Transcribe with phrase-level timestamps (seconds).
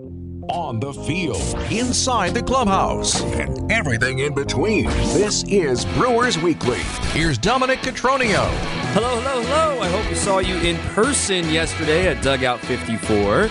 [0.00, 1.42] On the field,
[1.72, 4.84] inside the clubhouse, and everything in between.
[4.84, 6.78] This is Brewers Weekly.
[7.10, 8.48] Here's Dominic Cotroneo.
[8.92, 9.80] Hello, hello, hello.
[9.80, 13.50] I hope we saw you in person yesterday at Dugout 54.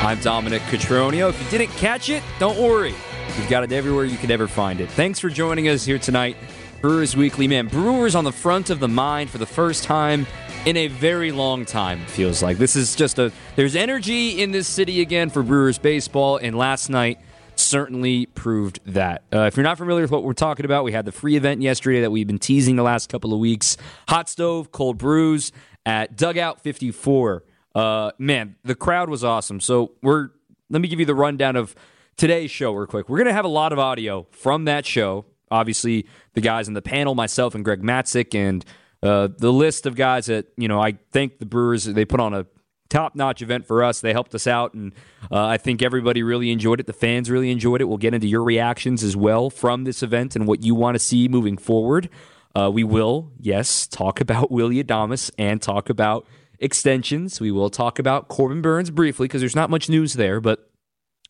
[0.00, 1.28] I'm Dominic Cotroneo.
[1.28, 2.94] If you didn't catch it, don't worry.
[3.36, 4.88] We've got it everywhere you could ever find it.
[4.88, 6.38] Thanks for joining us here tonight.
[6.80, 7.68] Brewers Weekly, man.
[7.68, 10.26] Brewers on the front of the mind for the first time
[10.66, 12.56] in a very long time, feels like.
[12.56, 13.30] This is just a.
[13.56, 17.20] There's energy in this city again for Brewers baseball, and last night
[17.56, 19.22] certainly proved that.
[19.32, 21.60] Uh, if you're not familiar with what we're talking about, we had the free event
[21.60, 23.76] yesterday that we've been teasing the last couple of weeks
[24.08, 25.52] Hot Stove, Cold Brews
[25.84, 27.44] at Dugout 54.
[27.74, 29.60] Uh, man, the crowd was awesome.
[29.60, 30.30] So we're.
[30.70, 31.74] Let me give you the rundown of
[32.16, 33.10] today's show real quick.
[33.10, 35.26] We're going to have a lot of audio from that show.
[35.50, 38.64] Obviously, the guys in the panel, myself and Greg Matzek, and
[39.04, 42.32] uh, the list of guys that you know I think the Brewers they put on
[42.32, 42.46] a
[42.88, 44.00] top notch event for us.
[44.00, 44.92] They helped us out, and
[45.30, 46.86] uh, I think everybody really enjoyed it.
[46.86, 47.84] The fans really enjoyed it.
[47.84, 50.98] We'll get into your reactions as well from this event and what you want to
[50.98, 52.08] see moving forward.
[52.56, 56.26] Uh, we will, yes, talk about Willy Adames and talk about
[56.58, 57.40] extensions.
[57.40, 60.70] We will talk about Corbin Burnes briefly because there's not much news there, but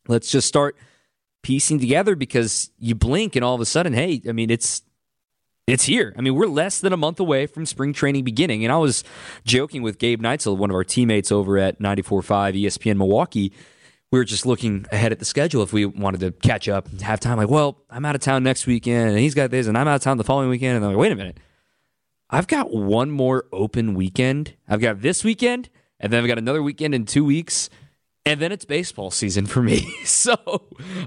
[0.06, 0.76] let's just start
[1.42, 4.82] piecing together because you blink and all of a sudden, hey, I mean, it's
[5.66, 6.14] it's here.
[6.16, 8.64] I mean, we're less than a month away from spring training beginning.
[8.64, 9.02] And I was
[9.44, 13.52] joking with Gabe Neitzel, one of our teammates over at 94.5 ESPN Milwaukee.
[14.12, 17.00] We were just looking ahead at the schedule if we wanted to catch up and
[17.00, 17.38] have time.
[17.38, 19.96] Like, well, I'm out of town next weekend, and he's got this, and I'm out
[19.96, 20.76] of town the following weekend.
[20.76, 21.38] And I'm like, wait a minute.
[22.30, 24.54] I've got one more open weekend.
[24.68, 25.68] I've got this weekend,
[25.98, 27.70] and then I've got another weekend in two weeks
[28.26, 29.80] and then it's baseball season for me.
[30.04, 30.34] so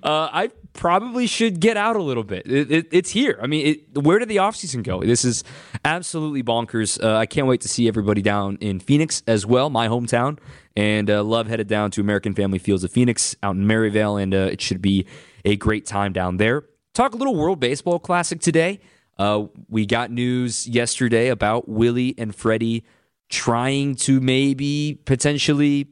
[0.04, 2.50] uh, I probably should get out a little bit.
[2.50, 3.40] It, it, it's here.
[3.42, 5.02] I mean, it, where did the offseason go?
[5.02, 5.44] This is
[5.84, 7.04] absolutely bonkers.
[7.04, 10.38] Uh, I can't wait to see everybody down in Phoenix as well, my hometown.
[10.76, 14.34] And uh, love headed down to American Family Fields of Phoenix out in Maryvale, and
[14.34, 15.08] uh, it should be
[15.44, 16.66] a great time down there.
[16.94, 18.80] Talk a little World Baseball Classic today.
[19.18, 22.86] Uh, we got news yesterday about Willie and Freddie
[23.30, 25.88] trying to maybe potentially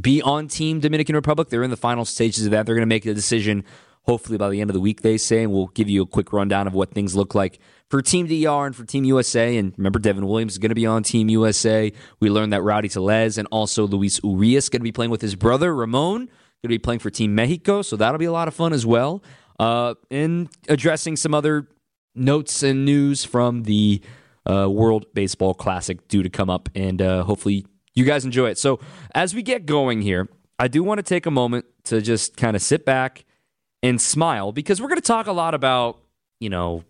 [0.00, 1.48] be on Team Dominican Republic.
[1.48, 2.66] They're in the final stages of that.
[2.66, 3.64] They're going to make a decision
[4.08, 6.32] hopefully by the end of the week, they say, and we'll give you a quick
[6.32, 7.58] rundown of what things look like
[7.90, 9.54] for Team DR and for Team USA.
[9.58, 11.92] And remember, Devin Williams is going to be on Team USA.
[12.18, 15.34] We learned that Rowdy Tellez and also Luis Urias going to be playing with his
[15.34, 16.30] brother Ramon, going
[16.62, 17.82] to be playing for Team Mexico.
[17.82, 19.22] So that'll be a lot of fun as well.
[19.60, 21.68] Uh, and addressing some other
[22.14, 24.00] notes and news from the
[24.48, 27.66] uh, World Baseball Classic due to come up, and uh, hopefully
[27.98, 28.58] you guys enjoy it.
[28.58, 28.78] So,
[29.14, 30.28] as we get going here,
[30.58, 33.24] I do want to take a moment to just kind of sit back
[33.82, 35.98] and smile because we're going to talk a lot about,
[36.40, 36.84] you know,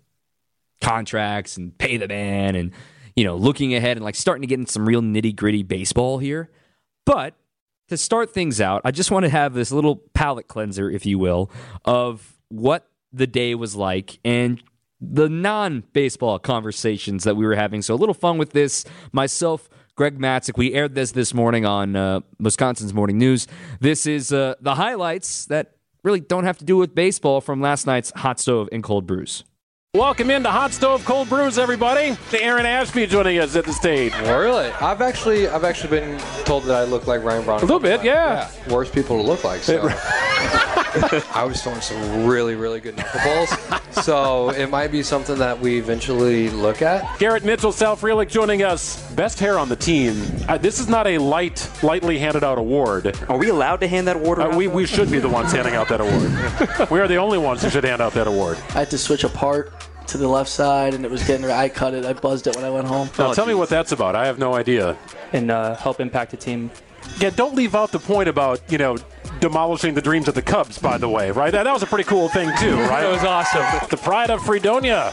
[0.81, 2.73] contracts and pay the man and,
[3.17, 6.19] you know, looking ahead and like starting to get in some real nitty gritty baseball
[6.19, 6.51] here.
[7.05, 7.35] But
[7.89, 11.19] to start things out, I just want to have this little palate cleanser, if you
[11.19, 11.51] will,
[11.85, 14.63] of what the day was like and
[15.01, 17.83] the non baseball conversations that we were having.
[17.83, 18.85] So, a little fun with this.
[19.13, 19.69] Myself,
[19.99, 20.57] Greg Matzek.
[20.57, 23.49] We aired this this morning on uh, Wisconsin's Morning News.
[23.81, 25.73] This is uh, the highlights that
[26.05, 29.43] really don't have to do with baseball from last night's hot stove and cold brews.
[29.95, 32.17] Welcome into Hot Stove Cold Brews, everybody.
[32.31, 34.15] To Aaron Ashby joining us at the stage.
[34.21, 34.67] really?
[34.67, 37.59] I've actually, I've actually been told that I look like Ryan Braun.
[37.59, 38.49] A little bit, yeah.
[38.69, 38.73] yeah.
[38.73, 39.65] Worst people to look like.
[39.65, 39.89] So.
[41.35, 44.03] I was throwing some really, really good knuckleballs.
[44.03, 47.19] so it might be something that we eventually look at.
[47.19, 49.11] Garrett Mitchell, Sal Frelick joining us.
[49.13, 50.23] Best hair on the team.
[50.49, 53.17] Uh, this is not a light, lightly handed out award.
[53.29, 54.39] Are we allowed to hand that award?
[54.39, 56.91] Uh, we, we should be the ones handing out that award.
[56.91, 58.57] we are the only ones who should hand out that award.
[58.71, 59.73] I had to switch a part
[60.09, 61.45] to the left side, and it was getting.
[61.51, 62.05] I cut it.
[62.05, 63.11] I buzzed it when I went home.
[63.19, 63.49] Now, oh, tell geez.
[63.49, 64.17] me what that's about.
[64.17, 64.97] I have no idea.
[65.33, 66.71] And uh, help impact the team.
[67.21, 68.97] Yeah, don't leave out the point about you know
[69.41, 70.79] demolishing the dreams of the Cubs.
[70.79, 71.51] By the way, right?
[71.51, 73.05] That, that was a pretty cool thing too, right?
[73.05, 73.65] it was awesome.
[73.91, 75.13] The pride of Fredonia.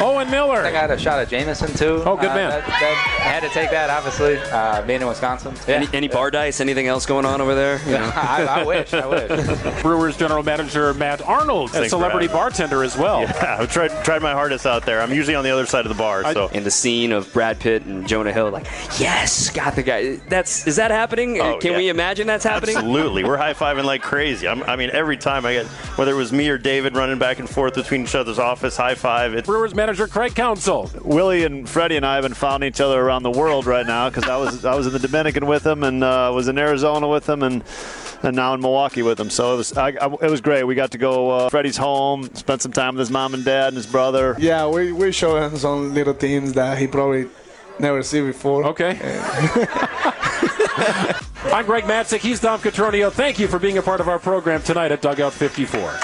[0.00, 0.60] Owen Miller.
[0.60, 2.02] I got a shot at Jameson too.
[2.04, 2.50] Oh, good uh, man.
[2.50, 5.54] That, that, I had to take that, obviously, uh, being in Wisconsin.
[5.66, 5.76] Yeah.
[5.76, 6.60] Any, any, bar dice?
[6.60, 7.78] Anything else going on over there?
[7.84, 8.12] You know?
[8.14, 8.94] I, I, wish.
[8.94, 9.82] I wish.
[9.82, 13.22] Brewers general manager Matt Arnold, a celebrity bartender as well.
[13.22, 15.00] Yeah, I've tried tried my hardest out there.
[15.00, 16.32] I'm usually on the other side of the bar.
[16.32, 16.48] So.
[16.48, 18.66] In the scene of Brad Pitt and Jonah Hill, like,
[18.98, 20.16] yes, got the guy.
[20.28, 21.40] That's is that happening?
[21.40, 21.78] Oh, Can yeah.
[21.78, 22.76] we imagine that's happening?
[22.76, 23.24] Absolutely.
[23.24, 24.46] We're high fiving like crazy.
[24.46, 25.66] I'm, i mean, every time I get
[25.96, 28.94] whether it was me or David running back and forth between each other's office, high
[28.94, 29.44] five.
[29.44, 30.90] Brewers manager Craig Counsell.
[31.02, 34.10] Willie and Freddie and I have been finding each other around the world right now
[34.10, 37.08] because I was I was in the Dominican with them and uh, was in Arizona
[37.08, 37.64] with them and
[38.22, 39.30] and now in Milwaukee with them.
[39.30, 40.64] So it was I, I, it was great.
[40.64, 43.68] We got to go uh, Freddie's home, spent some time with his mom and dad
[43.68, 44.36] and his brother.
[44.38, 47.28] Yeah, we we showed him some little things that he probably
[47.80, 48.64] never seen before.
[48.66, 48.90] Okay.
[51.50, 52.18] I'm Greg Matzek.
[52.18, 53.10] He's Dom Cotroneo.
[53.10, 55.98] Thank you for being a part of our program tonight at Dugout 54.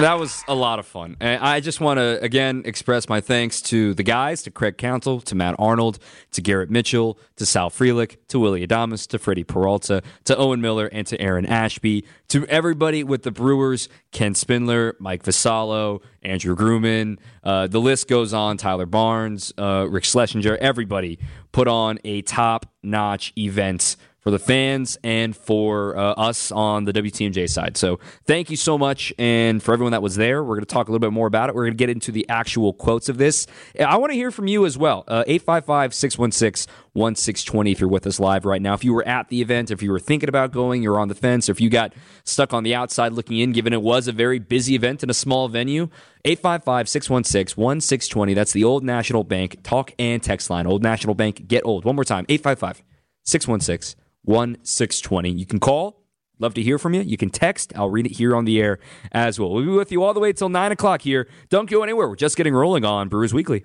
[0.00, 1.18] That was a lot of fun.
[1.20, 5.20] And I just want to, again, express my thanks to the guys, to Craig Counsell,
[5.20, 5.98] to Matt Arnold,
[6.32, 10.86] to Garrett Mitchell, to Sal Frelick, to Willy Adames, to Freddie Peralta, to Owen Miller,
[10.86, 17.18] and to Aaron Ashby, to everybody with the Brewers, Ken Spindler, Mike Vassallo, Andrew Grumman.
[17.44, 18.56] Uh, the list goes on.
[18.56, 21.18] Tyler Barnes, uh, Rick Schlesinger, everybody
[21.52, 26.92] put on a top notch event for the fans and for uh, us on the
[26.92, 27.76] WTMJ side.
[27.76, 29.12] So thank you so much.
[29.18, 31.48] And for everyone that was there, we're going to talk a little bit more about
[31.48, 31.54] it.
[31.54, 33.46] We're going to get into the actual quotes of this.
[33.78, 35.04] I want to hear from you as well.
[35.08, 38.74] Uh, 855 616 1620 if you're with us live right now.
[38.74, 41.14] If you were at the event, if you were thinking about going, you're on the
[41.14, 41.92] fence, or if you got
[42.24, 45.14] stuck on the outside looking in, given it was a very busy event in a
[45.14, 45.88] small venue,
[46.24, 48.34] 855 616 1620.
[48.34, 50.66] That's the Old National Bank talk and text line.
[50.66, 51.84] Old National Bank, get old.
[51.84, 52.82] One more time 855
[53.24, 55.30] 616 1620.
[55.30, 56.00] You can call.
[56.38, 57.02] Love to hear from you.
[57.02, 57.72] You can text.
[57.76, 58.78] I'll read it here on the air
[59.12, 59.50] as well.
[59.50, 61.28] We'll be with you all the way till 9 o'clock here.
[61.50, 62.08] Don't go anywhere.
[62.08, 63.64] We're just getting rolling on Brewers Weekly.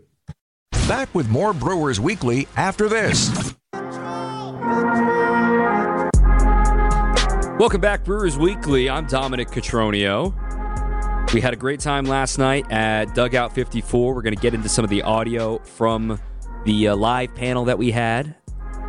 [0.87, 3.55] Back with more Brewers Weekly after this.
[7.57, 8.89] Welcome back, Brewers Weekly.
[8.89, 10.33] I'm Dominic Cotroneo.
[11.33, 14.13] We had a great time last night at Dugout 54.
[14.13, 16.19] We're going to get into some of the audio from
[16.65, 18.35] the uh, live panel that we had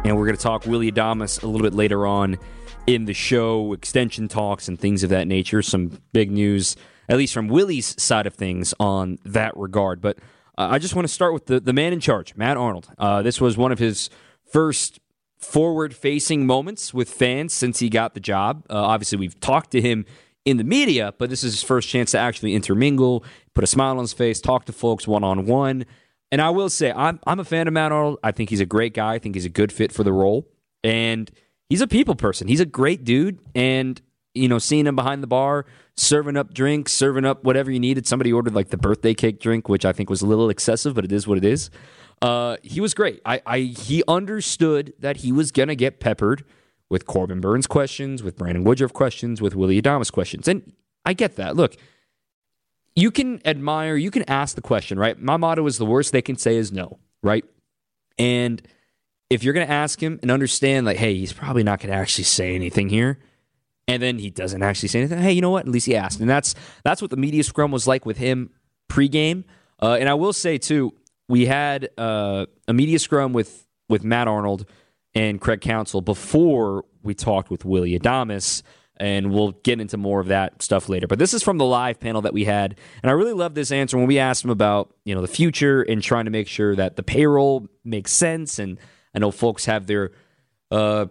[0.06, 2.38] and we're going to talk Willy Adames a little bit later on
[2.86, 5.62] in the show, extension talks and things of that nature.
[5.62, 6.76] Some big news,
[7.08, 10.00] at least from Willie's side of things, on that regard.
[10.00, 10.18] But
[10.56, 12.88] uh, I just want to start with the, the man in charge, Matt Arnold.
[12.98, 14.08] Uh, this was one of his
[14.44, 15.00] first
[15.38, 18.64] forward facing moments with fans since he got the job.
[18.70, 20.06] Uh, obviously, we've talked to him
[20.44, 23.24] in the media, but this is his first chance to actually intermingle,
[23.54, 25.84] put a smile on his face, talk to folks one on one.
[26.32, 28.18] And I will say, I'm I'm a fan of Matt Arnold.
[28.22, 29.14] I think he's a great guy.
[29.14, 30.48] I think he's a good fit for the role,
[30.82, 31.30] and
[31.68, 32.48] he's a people person.
[32.48, 34.00] He's a great dude, and
[34.34, 38.06] you know, seeing him behind the bar, serving up drinks, serving up whatever you needed.
[38.06, 41.04] Somebody ordered like the birthday cake drink, which I think was a little excessive, but
[41.04, 41.70] it is what it is.
[42.22, 43.20] Uh, he was great.
[43.24, 46.44] I, I he understood that he was gonna get peppered
[46.88, 50.72] with Corbin Burnes questions, with Brandon Woodruff questions, with Willy Adames questions, and
[51.04, 51.56] I get that.
[51.56, 51.76] Look,
[52.96, 55.20] you can admire, you can ask the question, right?
[55.20, 57.44] My motto is the worst they can say is no, right?
[58.18, 58.60] And
[59.28, 61.98] if you're going to ask him and understand, like, hey, he's probably not going to
[61.98, 63.18] actually say anything here,
[63.86, 65.66] and then he doesn't actually say anything, hey, you know what?
[65.66, 66.54] At least he asked, and that's
[66.84, 68.50] that's what the media scrum was like with him
[68.88, 69.44] pregame.
[69.80, 70.94] Uh, and I will say too,
[71.28, 74.64] we had uh, a media scrum with with Matt Arnold
[75.14, 78.62] and Craig Counsell before we talked with Willy Adames
[78.98, 81.06] and we'll get into more of that stuff later.
[81.06, 83.70] But this is from the live panel that we had, and I really love this
[83.70, 86.76] answer when we asked him about you know the future and trying to make sure
[86.76, 88.58] that the payroll makes sense.
[88.58, 88.78] And
[89.14, 90.12] I know folks have their
[90.70, 91.06] uh,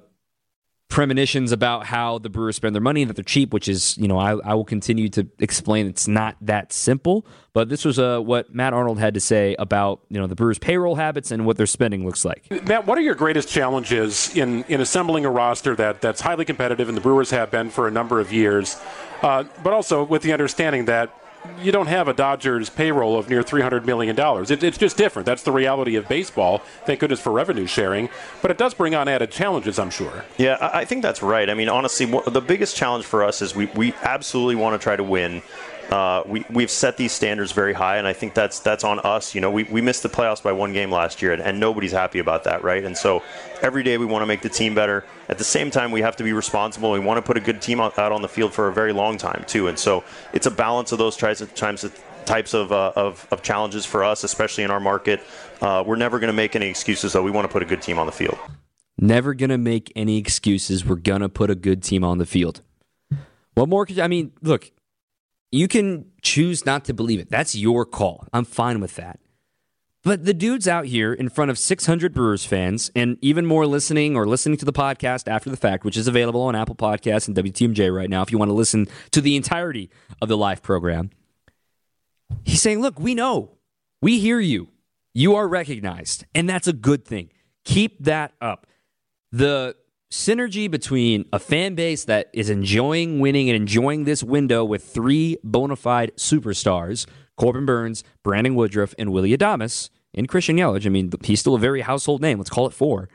[0.87, 4.07] premonitions about how the Brewers spend their money and that they're cheap, which is, you
[4.07, 7.25] know, I, I will continue to explain it's not that simple.
[7.53, 10.59] But this was uh, what Matt Arnold had to say about, you know, the Brewers'
[10.59, 12.49] payroll habits and what their spending looks like.
[12.67, 16.87] Matt, what are your greatest challenges in, in assembling a roster that, that's highly competitive,
[16.87, 18.79] and the Brewers have been for a number of years,
[19.21, 21.17] uh, but also with the understanding that
[21.61, 24.15] you don't have a Dodgers payroll of near $300 million.
[24.19, 25.25] It, it's just different.
[25.25, 26.59] That's the reality of baseball.
[26.85, 28.09] Thank goodness for revenue sharing.
[28.41, 30.25] But it does bring on added challenges, I'm sure.
[30.37, 31.49] Yeah, I think that's right.
[31.49, 34.95] I mean, honestly, the biggest challenge for us is we, we absolutely want to try
[34.95, 35.41] to win.
[35.89, 39.35] Uh, we we've set these standards very high, and I think that's that's on us.
[39.35, 41.91] You know, we, we missed the playoffs by one game last year, and, and nobody's
[41.91, 42.83] happy about that, right?
[42.83, 43.21] And so
[43.61, 45.05] every day we want to make the team better.
[45.29, 46.91] At the same time, we have to be responsible.
[46.91, 49.17] We want to put a good team out, on the field for a very long
[49.17, 51.85] time too, and so it's a balance of those types of times
[52.25, 55.21] types of, uh, of, of challenges for us, especially in our market.
[55.61, 57.23] Uh, we're never going to make any excuses, though.
[57.23, 58.37] We want to put a good team on the field.
[58.97, 60.85] Never going to make any excuses.
[60.85, 62.61] We're going to put a good team on the field.
[63.53, 64.33] What more could I mean?
[64.41, 64.71] Look,
[65.55, 67.29] you can choose not to believe it.
[67.29, 68.27] That's your call.
[68.33, 69.19] I'm fine with that.
[70.03, 74.15] But the dude's out here in front of 600 Brewers fans and even more listening
[74.15, 77.35] or listening to the podcast after the fact, which is available on Apple Podcasts and
[77.35, 79.89] WTMJ right now if you want to listen to the entirety
[80.21, 81.09] of the live program.
[82.43, 83.57] He's saying, Look, we know,
[84.01, 84.67] we hear you,
[85.13, 87.31] you are recognized, and that's a good thing.
[87.63, 88.67] Keep that up.
[89.31, 89.75] The
[90.11, 95.37] synergy between a fan base that is enjoying winning and enjoying this window with three
[95.43, 97.05] bona fide superstars
[97.37, 100.85] Corbin Burnes, Brandon Woodruff, and Willy Adames, and Christian Yelich.
[100.85, 102.37] I mean, he's still a very household name.
[102.37, 103.09] Let's call it four.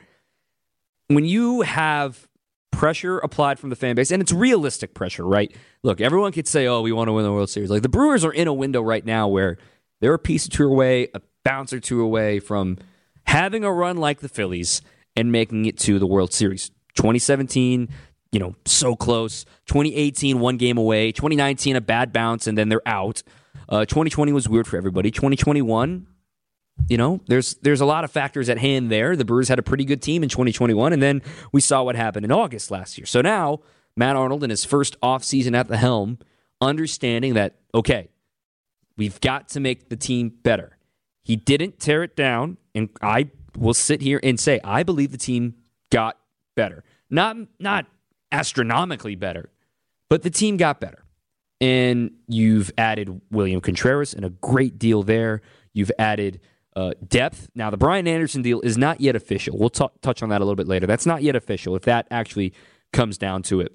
[1.09, 2.28] When you have
[2.70, 5.54] pressure applied from the fan base, and it's realistic pressure, right?
[5.82, 7.70] Look, everyone could say, oh, we want to win the World Series.
[7.70, 9.59] Like the Brewers are in a window right now where
[10.00, 12.78] they're a piece or two away, a bounce or two away from
[13.25, 14.82] having a run like the Phillies
[15.16, 17.88] and making it to the World Series 2017,
[18.32, 19.44] you know, so close.
[19.66, 21.12] 2018, one game away.
[21.12, 23.23] 2019, a bad bounce, and then they're out.
[23.68, 25.11] Uh, 2020 was weird for everybody.
[25.11, 26.06] 2021,
[26.88, 29.16] you know, there's there's a lot of factors at hand there.
[29.16, 32.25] The Brewers had a pretty good team in 2021, and then we saw what happened
[32.25, 33.06] in August last year.
[33.06, 33.61] So now
[33.97, 36.18] Matt Arnold in his first offseason at the helm,
[36.61, 38.09] understanding that okay,
[38.97, 40.76] we've got to make the team better.
[41.23, 45.18] He didn't tear it down, and I will sit here and say I believe the
[45.18, 45.56] team
[45.90, 46.16] got
[46.61, 46.85] better.
[47.09, 47.87] Not not
[48.31, 49.49] astronomically better,
[50.11, 51.05] but the team got better.
[51.61, 55.40] And you've added William Contreras and a great deal there.
[55.73, 56.40] You've added
[56.76, 57.49] uh, depth.
[57.55, 59.59] Now, the Brian Anderson deal is not yet official.
[59.59, 60.87] We'll t- touch on that a little bit later.
[60.87, 62.52] That's not yet official if that actually
[62.93, 63.73] comes down to it.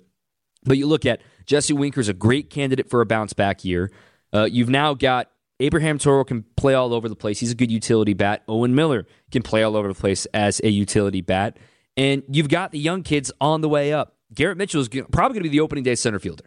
[0.63, 3.91] But you look at Jesse Winker's a great candidate for a bounce back year.
[4.33, 7.39] Uh, you've now got Abraham Toro can play all over the place.
[7.39, 8.43] He's a good utility bat.
[8.47, 11.57] Owen Miller can play all over the place as a utility bat.
[11.97, 14.15] And you've got the young kids on the way up.
[14.33, 16.45] Garrett Mitchell is probably going to be the opening day center fielder.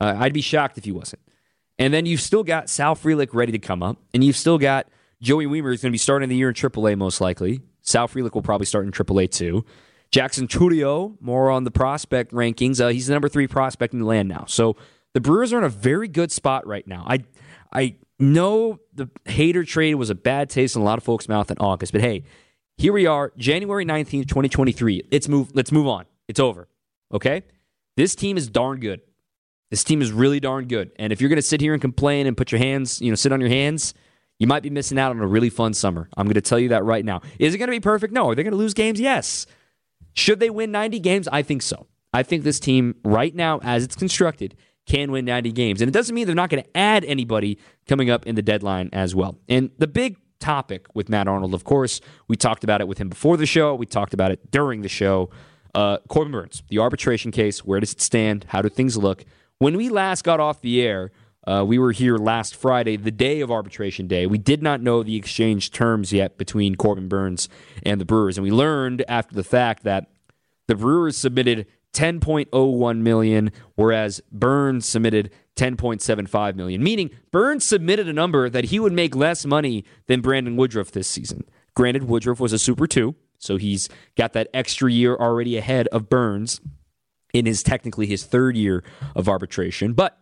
[0.00, 1.22] Uh, I'd be shocked if he wasn't.
[1.78, 4.88] And then you've still got Sal Frelick ready to come up, and you've still got
[5.20, 7.62] Joey Wiemer who's going to be starting the year in AAA most likely.
[7.80, 9.64] Sal Frelick will probably start in AAA too.
[10.10, 12.80] Jackson Chourio, more on the prospect rankings.
[12.80, 14.44] Uh, he's the number three prospect in the land now.
[14.46, 14.76] So
[15.14, 17.04] the Brewers are in a very good spot right now.
[17.08, 17.24] I
[17.72, 21.50] I know the Hader trade was a bad taste in a lot of folks' mouth
[21.50, 22.24] in August, but hey,
[22.76, 25.08] here we are, January 19th, 2023.
[25.10, 26.06] Let's move, let's move on.
[26.28, 26.68] It's over.
[27.12, 27.42] Okay?
[27.96, 29.00] This team is darn good.
[29.70, 30.92] This team is really darn good.
[30.96, 33.14] And if you're going to sit here and complain and put your hands, you know,
[33.14, 33.94] sit on your hands,
[34.38, 36.08] you might be missing out on a really fun summer.
[36.16, 37.22] I'm going to tell you that right now.
[37.38, 38.12] Is it going to be perfect?
[38.12, 38.28] No.
[38.28, 39.00] Are they going to lose games?
[39.00, 39.46] Yes.
[40.14, 41.28] Should they win 90 games?
[41.28, 41.86] I think so.
[42.12, 45.80] I think this team, right now, as it's constructed, can win 90 games.
[45.80, 48.90] And it doesn't mean they're not going to add anybody coming up in the deadline
[48.92, 49.38] as well.
[49.48, 53.08] And the big topic with Matt Arnold, of course, we talked about it with him
[53.08, 55.30] before the show, we talked about it during the show.
[55.74, 58.44] Uh, Corbin Burnes, the arbitration case, where does it stand?
[58.48, 59.24] How do things look?
[59.58, 61.12] When we last got off the air,
[61.46, 64.26] uh, we were here last Friday, the day of arbitration day.
[64.26, 67.48] We did not know the exchange terms yet between Corbin Burnes
[67.84, 70.08] and the Brewers, and we learned after the fact that
[70.66, 76.82] the Brewers submitted 10.01 million, whereas Burnes submitted 10.75 million.
[76.82, 81.08] Meaning Burnes submitted a number that he would make less money than Brandon Woodruff this
[81.08, 81.44] season.
[81.74, 86.08] Granted, Woodruff was a Super Two, so he's got that extra year already ahead of
[86.08, 86.60] Burnes
[87.32, 88.84] in his technically his third year
[89.14, 89.94] of arbitration.
[89.94, 90.18] But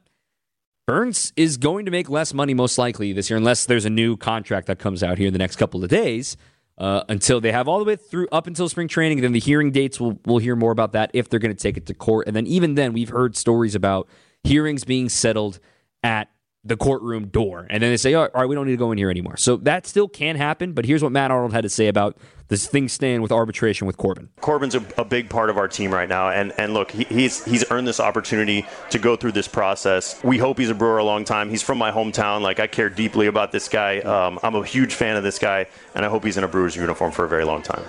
[0.86, 4.16] Burnes is going to make less money most likely this year, unless there's a new
[4.16, 6.36] contract that comes out here in the next couple of days.
[6.80, 9.18] Uh, until they have all the way through up until spring training.
[9.18, 11.62] And then the hearing dates, we'll, we'll hear more about that if they're going to
[11.62, 12.26] take it to court.
[12.26, 14.08] And then even then, we've heard stories about
[14.44, 15.60] hearings being settled
[16.02, 16.30] at
[16.62, 17.66] the courtroom door.
[17.70, 19.36] And then they say, all right, we don't need to go in here anymore.
[19.38, 20.72] So that still can happen.
[20.72, 23.96] But here's what Matt Arnold had to say about this thing staying with arbitration with
[23.96, 24.28] Corbin.
[24.40, 26.28] Corbin's a, a big part of our team right now.
[26.28, 30.22] And, and look, he, he's, he's earned this opportunity to go through this process.
[30.22, 31.48] We hope he's a Brewer a long time.
[31.48, 32.42] He's from my hometown.
[32.42, 34.00] Like, I care deeply about this guy.
[34.00, 35.66] Um, I'm a huge fan of this guy.
[35.94, 37.84] And I hope he's in a Brewers uniform for a very long time.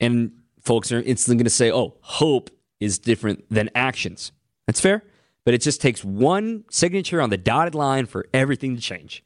[0.00, 4.32] And folks are instantly going to say, oh, hope is different than actions.
[4.66, 5.04] That's fair
[5.48, 9.24] but it just takes one signature on the dotted line for everything to change.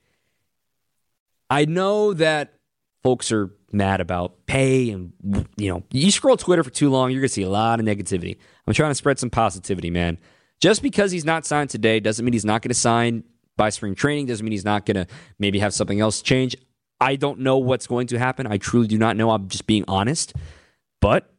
[1.50, 2.54] I know that
[3.02, 5.12] folks are mad about pay and
[5.56, 7.86] you know, you scroll Twitter for too long, you're going to see a lot of
[7.86, 8.36] negativity.
[8.68, 10.16] I'm trying to spread some positivity, man.
[10.60, 13.24] Just because he's not signed today doesn't mean he's not going to sign
[13.56, 15.08] by spring training, doesn't mean he's not going to
[15.40, 16.54] maybe have something else change.
[17.00, 18.46] I don't know what's going to happen.
[18.46, 19.32] I truly do not know.
[19.32, 20.34] I'm just being honest.
[21.00, 21.34] But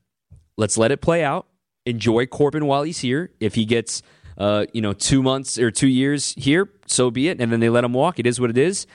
[0.57, 1.47] let's let it play out.
[1.85, 3.31] Enjoy Corbin while he's here.
[3.39, 4.01] If he gets
[4.37, 7.39] uh, you know, two months or two years here, so be it.
[7.39, 8.19] And then they let him walk.
[8.19, 8.87] It is what it is.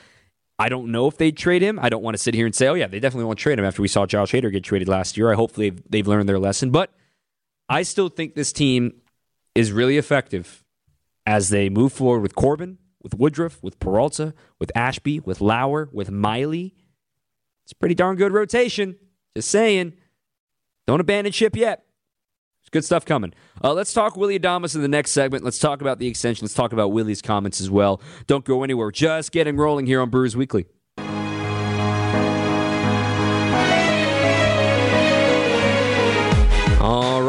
[0.58, 1.78] I don't know if they'd trade him.
[1.80, 3.64] I don't want to sit here and say, oh, yeah, they definitely won't trade him
[3.64, 5.30] after we saw Josh Hader get traded last year.
[5.30, 6.70] I hopefully they've, they've learned their lesson.
[6.70, 6.92] But
[7.68, 8.94] I still think this team
[9.54, 10.64] is really effective
[11.26, 16.10] as they move forward with Corbin, with Woodruff, with Peralta, with Ashby, with Lauer, with
[16.10, 16.74] Miley.
[17.64, 18.96] It's pretty darn good rotation.
[19.36, 19.92] Just saying.
[20.86, 21.84] Don't abandon ship yet
[22.68, 23.32] good stuff coming.
[23.62, 25.44] Uh, let's talk Willy Adames in the next segment.
[25.44, 26.44] Let's talk about the extension.
[26.44, 28.00] Let's talk about Willie's comments as well.
[28.26, 28.90] Don't go anywhere.
[28.90, 30.66] Just getting rolling here on Brewers Weekly.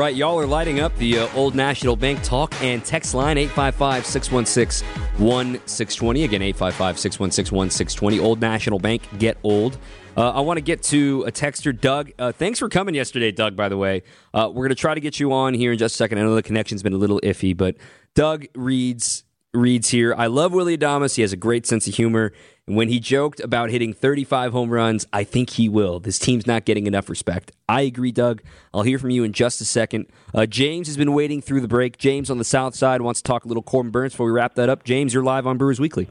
[0.09, 4.07] Right, y'all are lighting up the uh, Old National Bank talk and text line 855
[4.07, 4.87] 616
[5.19, 6.23] 1620.
[6.23, 8.19] Again, 855 616 1620.
[8.19, 9.77] Old National Bank, get old.
[10.17, 12.11] Uh, I want to get to a texter, Doug.
[12.17, 14.01] Uh, thanks for coming yesterday, Doug, by the way.
[14.33, 16.17] Uh, we're going to try to get you on here in just a second.
[16.17, 17.75] I know the connection's been a little iffy, but
[18.15, 21.15] Doug reads reads here I love Willy Adames.
[21.15, 22.31] He has a great sense of humor.
[22.67, 25.99] And when he joked about hitting 35 home runs, I think he will.
[25.99, 27.51] This team's not getting enough respect.
[27.67, 28.43] I agree, Doug.
[28.73, 30.05] I'll hear from you in just a second.
[30.35, 31.97] Uh, James has been waiting through the break.
[31.97, 34.53] James on the south side wants to talk a little Corbin Burnes before we wrap
[34.53, 34.83] that up.
[34.83, 36.07] James, you're live on Brewers Weekly.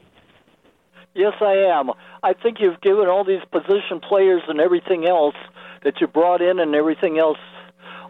[1.15, 1.91] Yes, I am.
[2.21, 5.35] I think you've given all these position players and everything else
[5.83, 7.37] that you brought in and everything else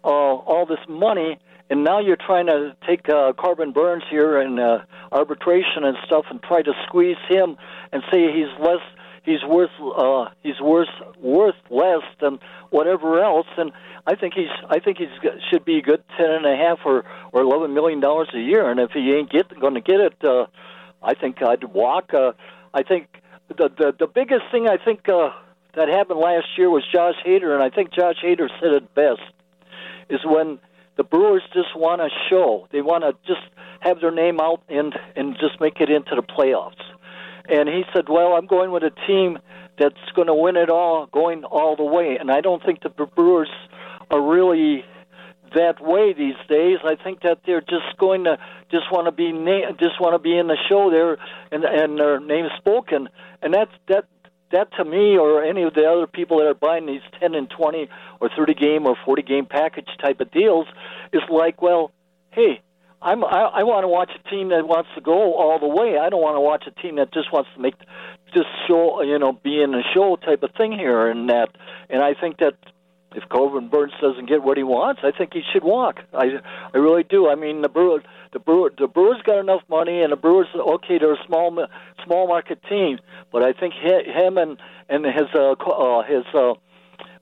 [0.03, 1.37] uh, all this money,
[1.69, 4.79] and now you're trying to take uh, Corbin Burnes here and uh,
[5.11, 7.57] arbitration and stuff and try to squeeze him
[7.91, 8.81] and say he's less
[9.23, 12.39] he's worth uh he's worth worth less than
[12.71, 13.47] whatever else.
[13.57, 13.71] And
[14.07, 15.09] I think he's I think he's
[15.51, 18.69] should be a good ten and a half or or eleven million dollars a year.
[18.69, 20.47] And if he ain't get going to get it uh
[21.03, 22.31] I think I'd walk uh
[22.73, 23.07] I think
[23.49, 25.29] the the the biggest thing I think uh
[25.75, 27.53] that happened last year was Josh Hader.
[27.53, 29.21] And I think Josh Hader said it best
[30.09, 30.59] is when
[30.99, 33.45] the Brewers just want to show they want to just
[33.79, 36.83] have their name out and and just make it into the playoffs
[37.49, 39.39] and he said, "Well, I'm going with a team
[39.77, 42.89] that's going to win it all, going all the way." And I don't think the
[42.89, 43.49] Brewers
[44.11, 44.85] are really
[45.55, 46.77] that way these days.
[46.83, 48.37] I think that they're just going to
[48.69, 51.17] just want to be na- just want to be in the show there
[51.51, 53.09] and and their name spoken.
[53.41, 54.05] And that's that
[54.51, 57.49] that to me or any of the other people that are buying these 10 and
[57.49, 57.89] 20
[58.19, 60.67] or 30 game or 40 game package type of deals
[61.13, 61.91] is like, well,
[62.31, 62.61] hey,
[63.01, 65.97] I'm I, I want to watch a team that wants to go all the way.
[65.97, 67.75] I don't want to watch a team that just wants to make
[68.33, 71.49] just show you know be in a show type of thing here and that.
[71.89, 72.55] And I think that
[73.15, 75.99] if Corbin Burnes doesn't get what he wants, I think he should walk.
[76.13, 76.39] I
[76.73, 77.29] I really do.
[77.29, 80.97] I mean the Brewers the Brewer the Brewers got enough money and the Brewers okay
[80.99, 81.65] they're a small
[82.05, 82.99] small market team,
[83.31, 86.53] but I think he, him and and his uh, uh his uh,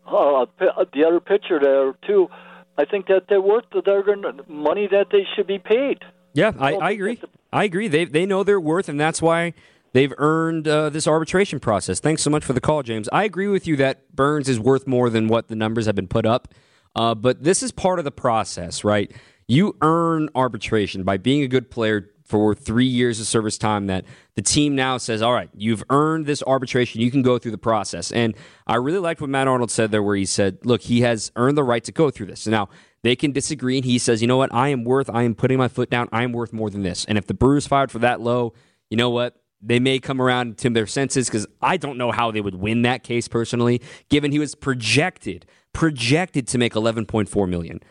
[0.08, 0.46] uh
[0.94, 2.30] the other pitcher there too
[2.78, 6.00] I think that they're worth the money that they should be paid.
[6.34, 7.20] Yeah, I, I agree.
[7.52, 7.88] I agree.
[7.88, 9.54] They they know their worth, and that's why
[9.94, 12.00] they've earned uh, this arbitration process.
[12.00, 13.10] Thanks so much for the call, James.
[13.12, 16.08] I agree with you that Burnes is worth more than what the numbers have been
[16.08, 16.54] put up.
[16.96, 19.12] Uh, but this is part of the process, right?
[19.48, 24.04] You earn arbitration by being a good player, for three years of service time that
[24.36, 27.00] the team now says, all right, you've earned this arbitration.
[27.00, 28.12] You can go through the process.
[28.12, 28.36] And
[28.68, 31.58] I really liked what Matt Arnold said there, where he said, look, he has earned
[31.58, 32.46] the right to go through this.
[32.46, 32.68] Now,
[33.02, 34.54] they can disagree, and he says, you know what?
[34.54, 36.10] I am worth, I am putting my foot down.
[36.12, 37.06] I am worth more than this.
[37.06, 38.54] And if the Brewers fired for that low,
[38.90, 39.42] you know what?
[39.62, 42.84] They may come around to their senses because I don't know how they would win
[42.84, 47.82] that case personally, given he was projected, projected to make 11.4 million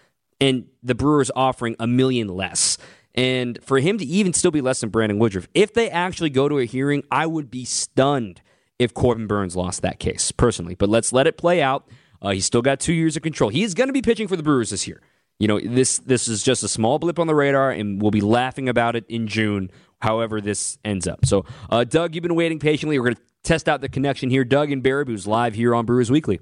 [0.40, 2.79] and the Brewers offering a million less.
[3.14, 6.48] And for him to even still be less than Brandon Woodruff, if they actually go
[6.48, 8.42] to a hearing, I would be stunned
[8.79, 10.74] if Corbin Burnes lost that case, personally.
[10.74, 11.88] But let's let it play out.
[12.20, 13.50] Uh, he's still got two years of control.
[13.50, 15.00] He is going to be pitching for the Brewers this year.
[15.38, 18.22] You know, this this is just a small blip on the radar, and we'll be
[18.22, 21.24] laughing about it in June, however this ends up.
[21.24, 22.98] So, uh, Doug, you've been waiting patiently.
[22.98, 24.44] We're going to test out the connection here.
[24.44, 26.40] Doug and Baraboo who's live here on Brewers Weekly.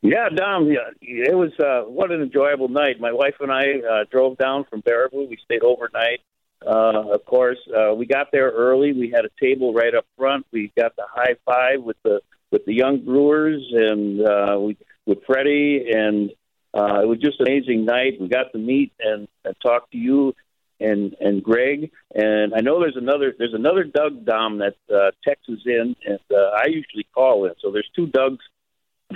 [0.00, 0.70] Yeah, Dom.
[0.70, 3.00] Yeah, it was uh, what an enjoyable night.
[3.00, 5.28] My wife and I uh, drove down from Baraboo.
[5.28, 6.20] We stayed overnight.
[6.64, 8.92] Uh, of course, uh, we got there early.
[8.92, 10.46] We had a table right up front.
[10.52, 12.20] We got the high five with the
[12.50, 16.30] with the young Brewers and uh, we, with Freddie, and
[16.74, 18.20] uh, it was just an amazing night.
[18.20, 20.34] We got to meet and, and talk to you
[20.80, 21.90] and and Greg.
[22.14, 26.50] And I know there's another there's another Doug Dom that uh, texts in, and uh,
[26.56, 27.52] I usually call in.
[27.60, 28.44] So there's two Dougs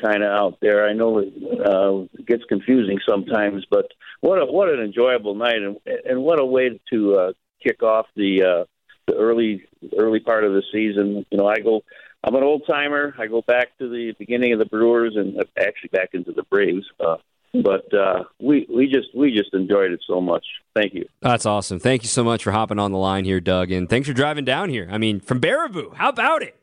[0.01, 0.88] kind of out there.
[0.88, 1.33] I know it,
[1.66, 3.87] uh, gets confusing sometimes, but
[4.20, 8.07] what a what an enjoyable night, and and what a way to uh, kick off
[8.16, 8.64] the uh,
[9.07, 9.64] the early
[9.98, 11.27] early part of the season.
[11.31, 11.83] You know, I go.
[12.25, 13.14] I'm an old timer.
[13.18, 16.87] I go back to the beginning of the Brewers and actually back into the Braves.
[17.01, 17.16] Uh,
[17.53, 20.45] but uh, we we just we just enjoyed it so much.
[20.75, 21.07] Thank you.
[21.21, 21.79] That's awesome.
[21.79, 24.45] Thank you so much for hopping on the line here, Doug, and thanks for driving
[24.45, 24.88] down here.
[24.91, 25.95] I mean, from Baraboo.
[25.95, 26.57] How about it?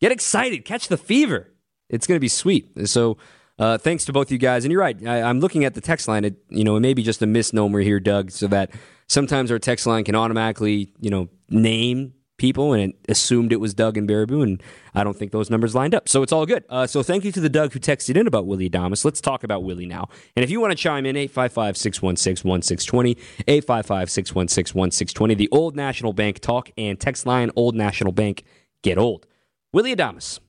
[0.00, 1.52] Get excited, catch the fever
[1.88, 2.88] it's going to be sweet.
[2.88, 3.16] So
[3.58, 4.64] uh, thanks to both you guys.
[4.64, 4.96] And you're right.
[5.06, 6.24] I, am looking at the text line.
[6.24, 8.70] It, you know, it may be just a misnomer here, Doug, so that
[9.08, 13.74] sometimes our text line can automatically, you know, name people and it assumed it was
[13.74, 14.62] Doug and Baraboo, and
[14.94, 16.08] I don't think those numbers lined up.
[16.08, 16.64] So it's all good.
[16.68, 19.04] Uh, so thank you to the Doug who texted in about Willy Adames.
[19.04, 20.08] Let's talk about Willie now.
[20.34, 23.10] And if you want to chime in, 855 616 1620,
[23.46, 28.44] 855 616 1620, the Old National Bank talk and text line Old National Bank
[28.82, 29.26] get old.
[29.72, 30.40] Willy Adames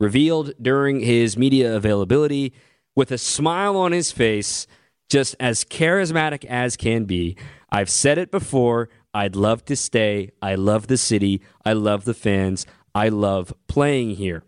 [0.00, 2.52] revealed during his media availability
[2.94, 4.66] with a smile on his face,
[5.08, 7.36] just as charismatic as can be.
[7.70, 8.88] I've said it before.
[9.18, 10.30] I'd love to stay.
[10.40, 11.42] I love the city.
[11.64, 12.64] I love the fans.
[12.94, 14.44] I love playing here.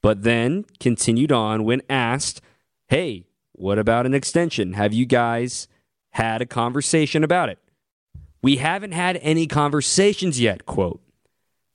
[0.00, 2.40] But then continued on when asked,
[2.88, 4.72] Hey, what about an extension?
[4.72, 5.68] Have you guys
[6.12, 7.58] had a conversation about it?
[8.40, 11.02] We haven't had any conversations yet, quote.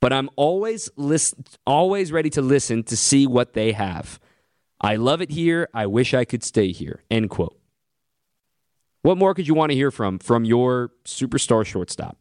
[0.00, 4.18] But I'm always listen, always ready to listen to see what they have.
[4.80, 5.68] I love it here.
[5.72, 7.04] I wish I could stay here.
[7.08, 7.56] End quote.
[9.06, 12.18] What more could you want to hear from from your superstar shortstop?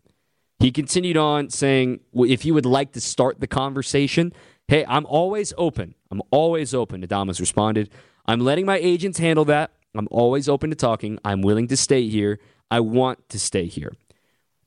[0.60, 4.32] He continued on saying, if you would like to start the conversation,
[4.68, 5.96] hey, I'm always open.
[6.12, 7.02] I'm always open.
[7.02, 7.90] Adames responded,
[8.28, 9.72] I'm letting my agents handle that.
[9.96, 11.18] I'm always open to talking.
[11.26, 12.38] I'm willing to stay here.
[12.70, 13.92] I want to stay here.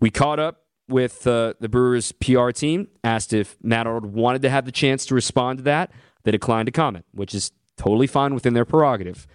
[0.00, 4.50] We caught up with uh, the Brewers PR team, asked if Matt Arnold wanted to
[4.50, 5.92] have the chance to respond to that.
[6.24, 9.28] They declined to comment, which is totally fine within their prerogative.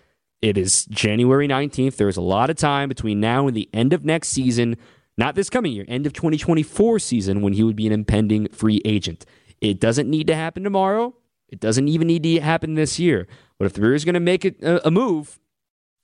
[0.43, 1.95] It is January 19th.
[1.95, 4.75] There is a lot of time between now and the end of next season,
[5.17, 8.81] not this coming year, end of 2024 season, when he would be an impending free
[8.83, 9.25] agent.
[9.61, 11.15] It doesn't need to happen tomorrow.
[11.47, 13.25] It doesn't even need to happen this year.
[13.57, 15.39] But if the Brewers going to make it a, a move,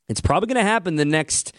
[0.07, 1.51] it's probably going to happen the next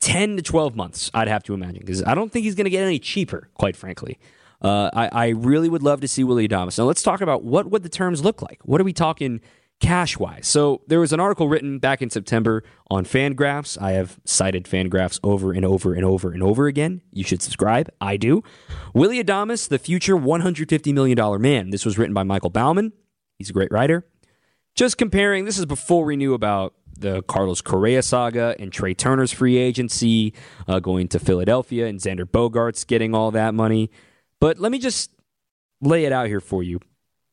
[0.00, 2.70] 10 to 12 months, I'd have to imagine, because I don't think he's going to
[2.70, 4.18] get any cheaper, quite frankly.
[4.62, 6.78] Uh, I, I, really would love to see Willy Adames.
[6.78, 8.60] Now, let's talk about what would the terms look like.
[8.62, 9.42] What are we talking
[9.82, 10.46] cash wise?
[10.46, 13.80] So, there was an article written back in September on Fangraphs.
[13.80, 17.02] I have cited Fangraphs over and over and over and over again.
[17.12, 17.90] You should subscribe.
[18.00, 18.42] I do.
[18.94, 21.70] Willy Adames, the future $150 million man.
[21.70, 22.92] This was written by Michael Baumann.
[23.38, 24.06] He's a great writer.
[24.74, 29.32] Just comparing, this is before we knew about the Carlos Correa saga and Trea Turner's
[29.32, 30.32] free agency
[30.66, 33.90] uh, going to Philadelphia and Xander Bogaerts getting all that money.
[34.40, 35.10] But let me just
[35.80, 36.80] lay it out here for you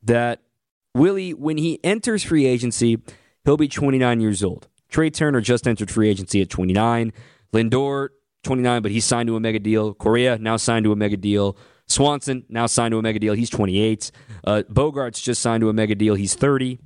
[0.03, 0.41] that
[0.95, 3.01] Willie, when he enters free agency,
[3.45, 4.67] he'll be 29 years old.
[4.89, 7.13] Trea Turner just entered free agency at 29.
[7.53, 8.09] Lindor,
[8.43, 9.93] 29, but he's signed to a mega deal.
[9.93, 11.57] Correa now signed to a mega deal.
[11.87, 13.33] Swanson now signed to a mega deal.
[13.33, 14.11] He's 28.
[14.43, 16.15] Uh, Bogaerts just signed to a mega deal.
[16.15, 16.79] He's 30.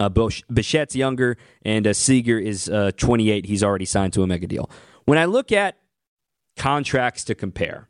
[0.00, 3.46] Uh, Bichette's younger, and uh, Seager is uh, 28.
[3.46, 4.68] He's already signed to a mega deal.
[5.04, 5.76] When I look at
[6.56, 7.88] contracts to compare,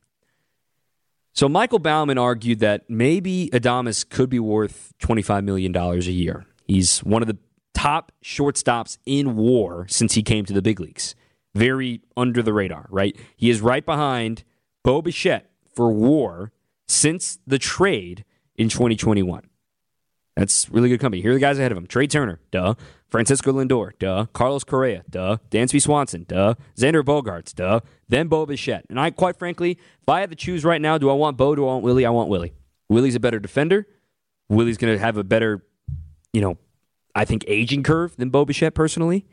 [1.32, 6.46] so Michael Baumann argued that maybe Adames could be worth $25 million a year.
[6.66, 7.38] He's one of the
[7.74, 11.14] top shortstops in war since he came to the big leagues.
[11.54, 13.16] Very under the radar, right?
[13.36, 14.44] He is right behind
[14.84, 16.52] Bo Bichette for war
[16.86, 18.24] since the trade
[18.56, 19.48] in 2021.
[20.36, 21.20] That's really good company.
[21.20, 21.86] Here are the guys ahead of him.
[21.86, 22.74] Trea Turner, duh.
[23.08, 24.26] Francisco Lindor, duh.
[24.32, 25.36] Carlos Correa, duh.
[25.50, 26.54] Dansby Swanson, duh.
[26.76, 27.80] Xander Bogaerts, duh.
[28.08, 28.86] Then Bo Bichette.
[28.88, 31.54] And I, quite frankly, if I had to choose right now, do I want Bo?
[31.54, 32.06] Do I want Willie?
[32.06, 32.54] I want Willie.
[32.88, 33.86] Willie's a better defender.
[34.48, 35.64] Willie's going to have a better,
[36.32, 36.56] you know,
[37.14, 39.26] I think aging curve than Bo Bichette personally.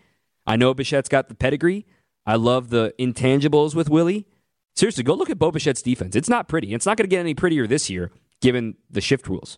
[0.45, 1.85] I know Bichette's got the pedigree.
[2.25, 4.27] I love the intangibles with Willie.
[4.75, 6.15] Seriously, go look at Bo Bichette's defense.
[6.15, 6.73] It's not pretty.
[6.73, 9.57] It's not going to get any prettier this year, given the shift rules.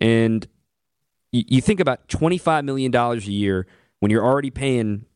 [0.00, 0.46] And
[1.32, 3.66] you, think about $25 million a year
[4.00, 5.06] when you're already paying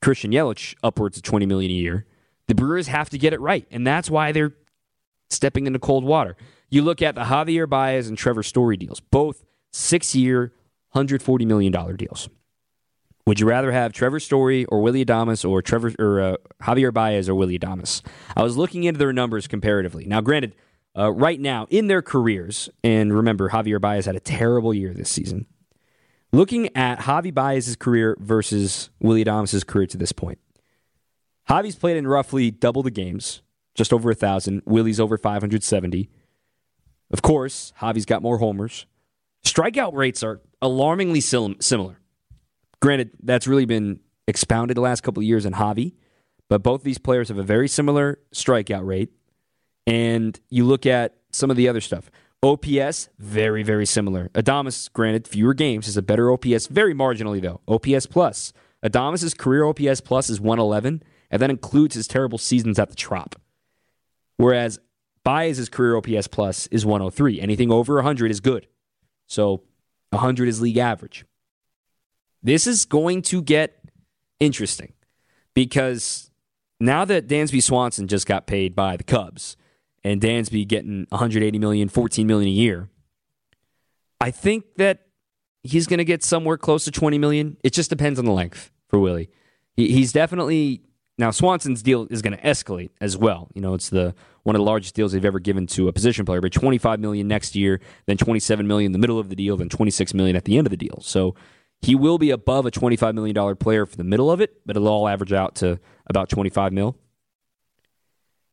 [0.00, 2.06] Christian Yelich upwards of 20 million a year.
[2.46, 4.54] The Brewers have to get it right, and that's why they're
[5.28, 6.36] stepping into cold water.
[6.70, 10.52] You look at the Javier Baez and Trevor Story deals, both six year,
[10.94, 12.28] $140 million deals.
[13.26, 17.28] Would you rather have Trevor Story or Willy Adames or Trevor or uh, Javier Baez
[17.28, 18.00] or Willy Adames?
[18.34, 20.06] I was looking into their numbers comparatively.
[20.06, 20.54] Now, granted,
[20.98, 22.68] uh, right now in their careers.
[22.82, 25.46] And remember, Javier Baez had a terrible year this season.
[26.32, 30.38] Looking at Javi Baez's career versus Willy Adames' career to this point,
[31.48, 33.40] Javi's played in roughly double the games,
[33.74, 34.62] just over a thousand.
[34.66, 36.10] Willie's over 570.
[37.10, 38.84] Of course, Javi's got more homers.
[39.46, 42.00] Strikeout rates are alarmingly similar.
[42.80, 45.94] Granted, that's really been expounded the last couple of years in Javi,
[46.50, 49.10] but both these players have a very similar strikeout rate.
[49.88, 52.10] And you look at some of the other stuff.
[52.42, 54.28] OPS, very, very similar.
[54.34, 57.62] Adames, granted, fewer games, has a better OPS, very marginally though.
[57.66, 58.52] OPS plus.
[58.84, 63.34] Adames' career OPS plus is 111, and that includes his terrible seasons at the Trop.
[64.36, 64.78] Whereas
[65.24, 67.40] Baez's career OPS plus is 103.
[67.40, 68.66] Anything over 100 is good.
[69.26, 69.62] So
[70.10, 71.24] 100 is league average.
[72.42, 73.82] This is going to get
[74.38, 74.92] interesting
[75.54, 76.30] because
[76.78, 79.56] now that Dansby Swanson just got paid by the Cubs,
[80.08, 82.88] and Dansby getting 180 million, 14 million a year,
[84.20, 85.06] I think that
[85.62, 87.58] he's going to get somewhere close to 20 million.
[87.62, 89.28] It just depends on the length for Willie.
[89.76, 90.82] He, he's definitely
[91.18, 93.48] now Swanson's deal is going to escalate as well.
[93.54, 96.24] You know, it's the one of the largest deals they've ever given to a position
[96.24, 99.58] player, but 25 million next year, then 27 million in the middle of the deal,
[99.58, 101.00] then 26 million at the end of the deal.
[101.02, 101.34] So
[101.82, 104.74] he will be above a 25 million dollar player for the middle of it, but
[104.74, 106.96] it'll all average out to about 25 mil.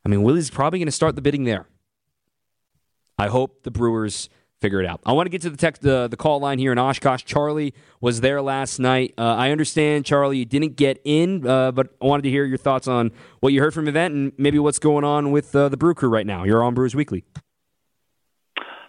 [0.06, 1.66] I mean, Willie's probably going to start the bidding there.
[3.18, 4.28] I hope the Brewers
[4.60, 5.00] figure it out.
[5.04, 7.24] I want to get to the tech, the, the call line here in Oshkosh.
[7.24, 9.14] Charlie was there last night.
[9.18, 12.56] Uh, I understand, Charlie, you didn't get in, uh, but I wanted to hear your
[12.56, 15.70] thoughts on what you heard from the event and maybe what's going on with uh,
[15.70, 16.44] the Brew Crew right now.
[16.44, 17.24] You're on Brewers Weekly.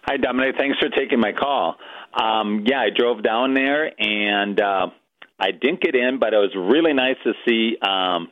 [0.04, 0.54] Hi, Dominic.
[0.56, 1.78] Thanks for taking my call.
[2.14, 4.86] Um, yeah, I drove down there and uh,
[5.36, 7.76] I didn't get in, but it was really nice to see.
[7.82, 8.28] Um,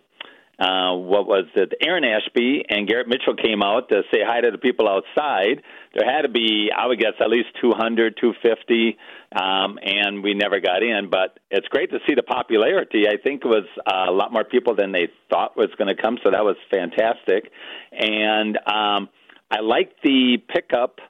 [0.59, 1.75] uh, what was it?
[1.83, 5.62] Aaron Ashby and Garrett Mitchell came out to say hi to the people outside.
[5.95, 8.97] There had to be, I would guess, at least 200, 250,
[9.38, 11.11] um, and we never got in.
[11.11, 13.05] But it's great to see the popularity.
[13.07, 16.16] I think it was a lot more people than they thought was going to come,
[16.25, 17.51] so that was fantastic.
[17.92, 19.11] And um,
[19.51, 21.01] I like the pickup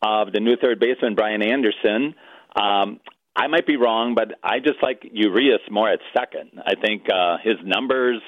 [0.00, 2.14] of the new third baseman Brian Anderson.
[2.54, 3.00] Um,
[3.34, 6.50] I might be wrong, but I just like Urias more at second.
[6.64, 8.20] I think uh, his numbers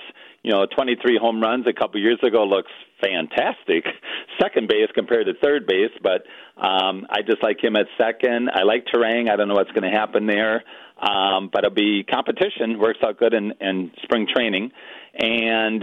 [0.45, 3.87] you know, 23 home runs a couple years ago looks fantastic.
[4.41, 6.23] Second base compared to third base, but
[6.63, 8.51] um, I just like him at second.
[8.53, 9.31] I like Turang.
[9.31, 10.63] I don't know what's going to happen there,
[11.01, 12.79] um, but it'll be competition.
[12.79, 14.71] Works out good in, in spring training,
[15.19, 15.83] and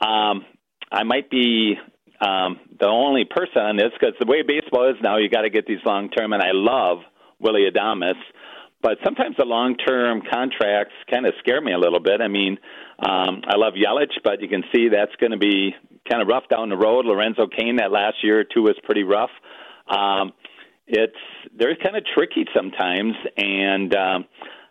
[0.00, 0.44] um,
[0.90, 1.74] I might be
[2.20, 5.50] um, the only person on this because the way baseball is now, you got to
[5.50, 6.98] get these long term, and I love
[7.40, 8.14] Willy Adames.
[8.82, 12.20] But sometimes the long term contracts kind of scare me a little bit.
[12.20, 12.58] I mean,
[12.98, 15.74] um, I love Yelich, but you can see that's going to be
[16.08, 17.04] kind of rough down the road.
[17.04, 19.30] Lorenzo Cain that last year or two was pretty rough.
[19.88, 20.32] Um,
[20.86, 21.16] it's
[21.56, 24.24] they're kind of tricky sometimes, and um,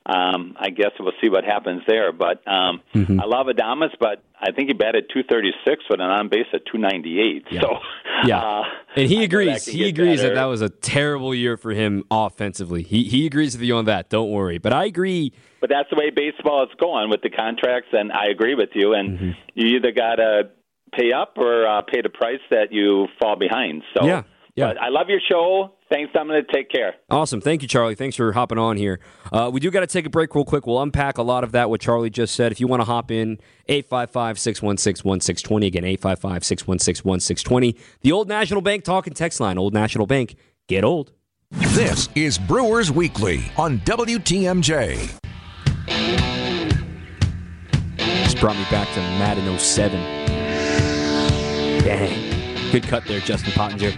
[0.05, 2.11] um, I guess we'll see what happens there.
[2.11, 3.19] But um, mm-hmm.
[3.19, 7.45] I love Adames, but I think he batted 236 with an on base at 298.
[7.49, 7.61] Yeah.
[7.61, 7.77] So
[8.25, 8.63] yeah, uh,
[8.95, 9.65] and he agrees.
[9.65, 10.29] He agrees better.
[10.29, 12.83] that that was a terrible year for him offensively.
[12.83, 14.09] He he agrees with you on that.
[14.09, 14.57] Don't worry.
[14.57, 15.33] But I agree
[15.65, 18.93] but that's the way baseball is going with the contracts, and I agree with you.
[18.93, 19.31] And mm-hmm.
[19.55, 20.51] you either got to
[20.93, 23.81] pay up or uh, pay the price that you fall behind.
[23.97, 24.23] So yeah,
[24.55, 24.67] yeah.
[24.67, 25.74] But I love your show.
[25.91, 26.47] Thanks, Dominic.
[26.49, 26.95] Take care.
[27.11, 27.41] Awesome.
[27.41, 27.93] Thank you, Charlie.
[27.93, 28.99] Thanks for hopping on here.
[29.31, 30.65] Uh, we do got to take a break real quick.
[30.65, 32.51] We'll unpack a lot of that, what Charlie just said.
[32.51, 35.67] If you want to hop in, 855 616 1620.
[35.67, 37.77] Again, 855 616 1620.
[38.01, 39.59] The Old National Bank talking text line.
[39.59, 40.35] Old National Bank.
[40.67, 41.11] Get old.
[41.51, 45.19] This is Brewers Weekly on WTMJ.
[47.97, 50.01] This brought me back to Madden 07.
[51.83, 52.71] Dang.
[52.71, 53.93] Good cut there, Justin Pottinger.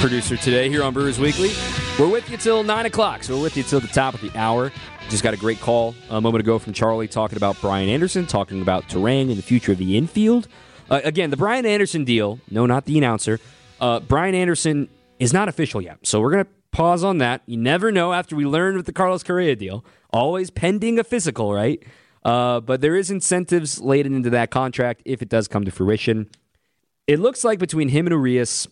[0.00, 1.50] Producer today here on Brewers Weekly.
[1.98, 4.30] We're with you till 9 o'clock, so we're with you till the top of the
[4.38, 4.70] hour.
[5.10, 8.62] Just got a great call a moment ago from Charlie talking about Brian Anderson, talking
[8.62, 10.46] about Turang and the future of the infield.
[10.88, 13.40] Uh, again, the Brian Anderson deal, no, not the announcer.
[13.80, 17.42] Uh, Brian Anderson is not official yet, so we're going to pause on that.
[17.46, 21.52] You never know after we learned with the Carlos Correa deal always pending a physical,
[21.52, 21.82] right?
[22.24, 26.28] Uh, but there is incentives laden into that contract if it does come to fruition.
[27.06, 28.68] It looks like between him and Urias,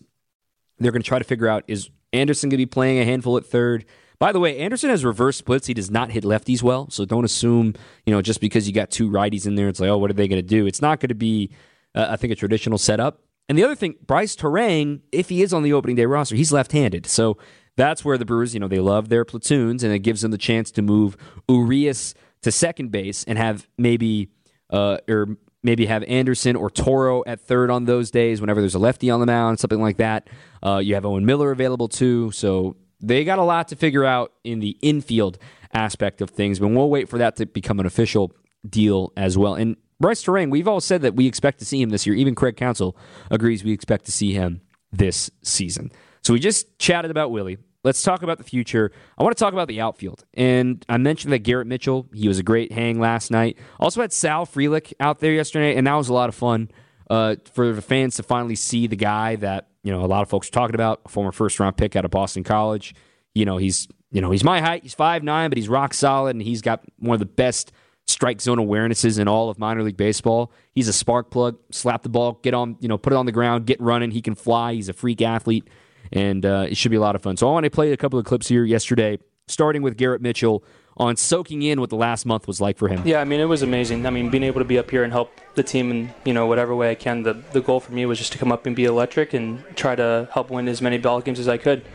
[0.79, 3.37] they're going to try to figure out is Anderson going to be playing a handful
[3.37, 3.85] at third.
[4.19, 5.67] By the way, Anderson has reverse splits.
[5.67, 8.89] He does not hit lefties well, so don't assume you know just because you got
[8.89, 10.65] two righties in there, it's like oh, what are they going to do?
[10.65, 11.51] It's not going to be,
[11.93, 13.21] uh, I think, a traditional setup.
[13.49, 16.51] And the other thing, Brice Turang, if he is on the opening day roster, he's
[16.51, 17.37] left-handed, so
[17.77, 20.37] that's where the Brewers, you know, they love their platoons, and it gives them the
[20.37, 21.15] chance to move
[21.47, 24.31] Urias to second base and have maybe,
[24.71, 25.37] uh, or
[25.67, 29.19] maybe have Anderson or Toro at third on those days whenever there's a lefty on
[29.19, 30.29] the mound, something like that.
[30.65, 34.31] Uh, you have Owen Miller available too, so they got a lot to figure out
[34.45, 35.37] in the infield
[35.73, 38.31] aspect of things, but we'll wait for that to become an official
[38.67, 39.55] deal as well.
[39.55, 42.15] And Brice Turang, we've all said that we expect to see him this year.
[42.15, 42.95] Even Craig Counsell
[43.29, 45.91] agrees we expect to see him this season.
[46.23, 47.57] So we just chatted about Willie.
[47.87, 48.91] Let's talk about the future.
[49.17, 50.25] I want to talk about the outfield.
[50.33, 53.57] And I mentioned that Garrett Mitchell, he was a great hang last night.
[53.79, 56.69] Also had Sal Frelick out there yesterday, and that was a lot of fun
[57.09, 60.27] uh, for the fans to finally see the guy that, you know, a lot of
[60.27, 62.93] folks are talking about, a former first round pick out of Boston College.
[63.33, 66.35] You know, he's you know, he's my height, he's five nine, but he's rock solid
[66.35, 67.71] and he's got one of the best
[68.05, 70.51] strike zone awarenesses in all of minor league baseball.
[70.73, 73.31] He's a spark plug, slap the ball, get on, you know, put it on the
[73.31, 74.11] ground, get running.
[74.11, 74.73] He can fly.
[74.73, 75.69] He's a freak athlete
[76.11, 77.37] and uh, it should be a lot of fun.
[77.37, 80.63] So I want to play a couple of clips here yesterday, starting with Garrett Mitchell
[80.97, 83.01] on soaking in what the last month was like for him.
[83.05, 84.05] Yeah, I mean it was amazing.
[84.05, 86.47] I mean being able to be up here and help the team in you know
[86.47, 87.23] whatever way I can.
[87.23, 89.95] The the goal for me was just to come up and be electric and try
[89.95, 91.85] to help win as many ball games as I could.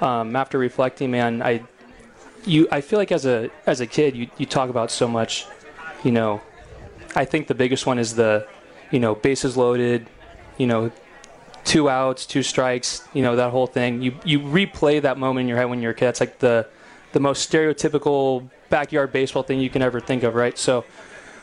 [0.00, 1.62] Um, after reflecting, man, I
[2.44, 5.46] you I feel like as a as a kid you you talk about so much,
[6.02, 6.40] you know.
[7.14, 8.46] I think the biggest one is the,
[8.90, 10.06] you know, bases loaded,
[10.58, 10.92] you know,
[11.68, 14.00] two outs, two strikes, you know, that whole thing.
[14.00, 16.08] You you replay that moment in your head when you're a kid.
[16.08, 16.66] It's like the
[17.12, 20.56] the most stereotypical backyard baseball thing you can ever think of, right?
[20.58, 20.84] So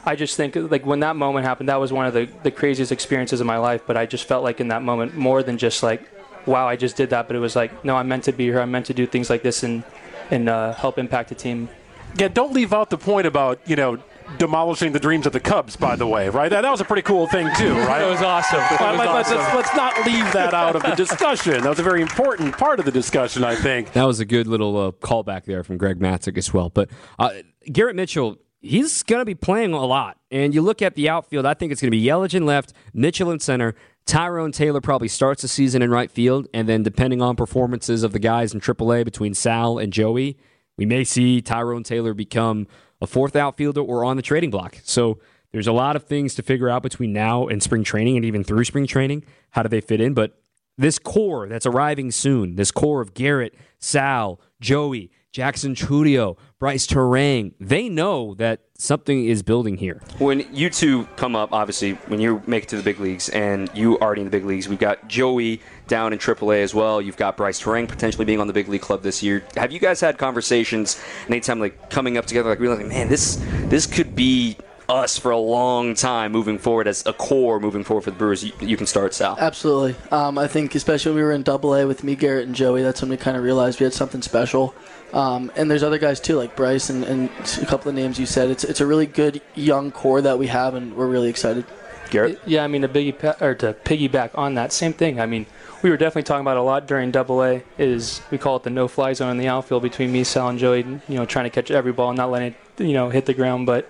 [0.04, 2.92] I just think like when that moment happened, that was one of the, the craziest
[2.92, 3.84] experiences of my life.
[3.86, 6.10] But I just felt like in that moment, more than just like
[6.46, 8.60] wow, I just did that, but it was like, no, I'm meant to be here.
[8.60, 9.84] I'm meant to do things like this and
[10.32, 11.70] and uh, help impact the team.
[12.18, 14.00] Yeah, don't leave out the point about you know
[14.38, 15.76] demolishing the dreams of the Cubs.
[15.76, 16.50] By the way, right?
[16.50, 18.02] That, that was a pretty cool thing too, right?
[18.02, 18.60] It was awesome.
[18.60, 21.62] It was Let, us let's not leave that out of the discussion.
[21.62, 23.94] That was a very important part of the discussion, I think.
[23.94, 26.70] That was a good little uh, callback there from Greg Matzek as well.
[26.70, 27.32] But uh,
[27.72, 30.18] Garrett Mitchell, he's going to be playing a lot.
[30.32, 32.74] And you look at the outfield, I think it's going to be Yelich in left,
[32.94, 33.76] Mitchell in center.
[34.06, 36.48] Tyrone Taylor probably starts the season in right field.
[36.54, 40.38] And then, depending on performances of the guys in AAA between Sal and Joey,
[40.78, 42.68] we may see Tyrone Taylor become
[43.06, 44.80] a fourth outfielder or on the trading block.
[44.84, 45.20] So
[45.52, 48.44] there's a lot of things to figure out between now and spring training and even
[48.44, 49.24] through spring training.
[49.52, 50.14] How do they fit in?
[50.14, 50.38] But
[50.78, 57.52] this core that's arriving soon, this core of Garrett, Sal, Joey, Jackson Chourio, Brice Turang,
[57.60, 60.02] they know that something is building here.
[60.18, 63.70] When you two come up, obviously, when you make it to the big leagues and
[63.74, 67.02] you already in the big leagues, we've got Joey down in AAA as well.
[67.02, 69.44] You've got Brice Turang potentially being on the big league club this year.
[69.58, 73.86] Have you guys had conversations anytime like coming up together, like realizing, man, this this
[73.86, 74.56] could be
[74.88, 78.42] us for a long time moving forward as a core moving forward for the Brewers?
[78.42, 79.36] You, you can start, Sal.
[79.38, 79.96] Absolutely.
[80.12, 82.84] Um, I think especially when we were in Double A with me, Garrett, and Joey,
[82.84, 84.74] that's when we kind of realized we had something special.
[85.16, 87.30] Um, and there's other guys too, like Brice and, and
[87.62, 88.50] a couple of names you said.
[88.52, 91.66] It's it's a really good young core that we have, and we're really excited.
[92.10, 92.40] Garrett.
[92.46, 95.22] Yeah, I mean to piggy or to piggyback on that same thing.
[95.22, 95.46] I mean,
[95.82, 97.64] we were definitely talking about a lot during Double A.
[97.78, 100.80] Is we call it the no-fly zone in the outfield between me, Sal, and Joey.
[101.08, 103.34] You know, trying to catch every ball and not letting it you know hit the
[103.34, 103.66] ground.
[103.66, 103.90] But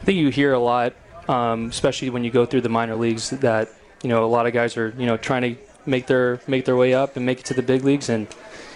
[0.00, 0.94] I think you hear a lot,
[1.28, 3.68] um, especially when you go through the minor leagues, that
[4.04, 6.76] you know a lot of guys are you know trying to make their make their
[6.76, 8.28] way up and make it to the big leagues and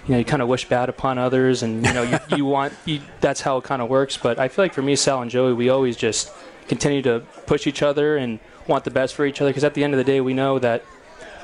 [0.06, 2.72] you know, you kind of wish bad upon others, and you know, you, you want
[2.84, 4.16] you, that's how it kind of works.
[4.16, 6.32] But I feel like for me, Sal and Joey, we always just
[6.68, 8.38] continue to push each other and
[8.68, 10.58] want the best for each other because at the end of the day, we know
[10.58, 10.84] that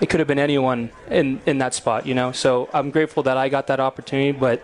[0.01, 2.33] it could have been anyone in in that spot, you know.
[2.33, 4.63] So I'm grateful that I got that opportunity, but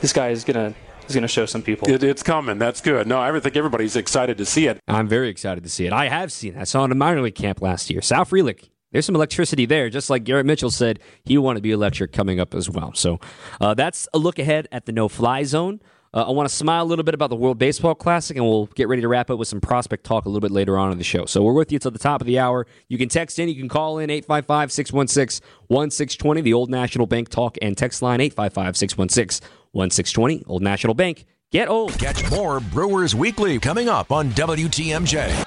[0.00, 0.74] this guy is gonna
[1.08, 1.88] is gonna show some people.
[1.88, 2.58] It, it's coming.
[2.58, 3.06] That's good.
[3.06, 4.80] No, I think everybody's excited to see it.
[4.86, 5.92] I'm very excited to see it.
[5.92, 6.60] I have seen it.
[6.60, 8.00] I saw it in a minor league camp last year.
[8.00, 9.90] Sal Frelick there's some electricity there.
[9.90, 12.94] Just like Garrett Mitchell said, he wanted to be electric coming up as well.
[12.94, 13.20] So
[13.60, 15.82] uh, that's a look ahead at the no fly zone.
[16.14, 18.64] Uh, I want to smile a little bit about the World Baseball Classic, and we'll
[18.68, 20.96] get ready to wrap up with some prospect talk a little bit later on in
[20.96, 21.26] the show.
[21.26, 22.66] So we're with you till the top of the hour.
[22.88, 27.28] You can text in, you can call in 855 616 1620, the Old National Bank
[27.28, 30.44] talk and text line 855 616 1620.
[30.46, 31.26] Old National Bank.
[31.52, 31.98] Get old.
[31.98, 35.44] Catch more Brewers Weekly coming up on WTMJ.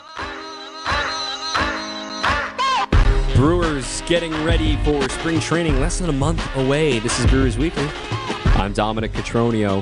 [3.89, 6.99] Brewers getting ready for spring training less than a month away.
[6.99, 7.87] This is Brewers Weekly.
[8.55, 9.81] I'm Dominic Cotroneo.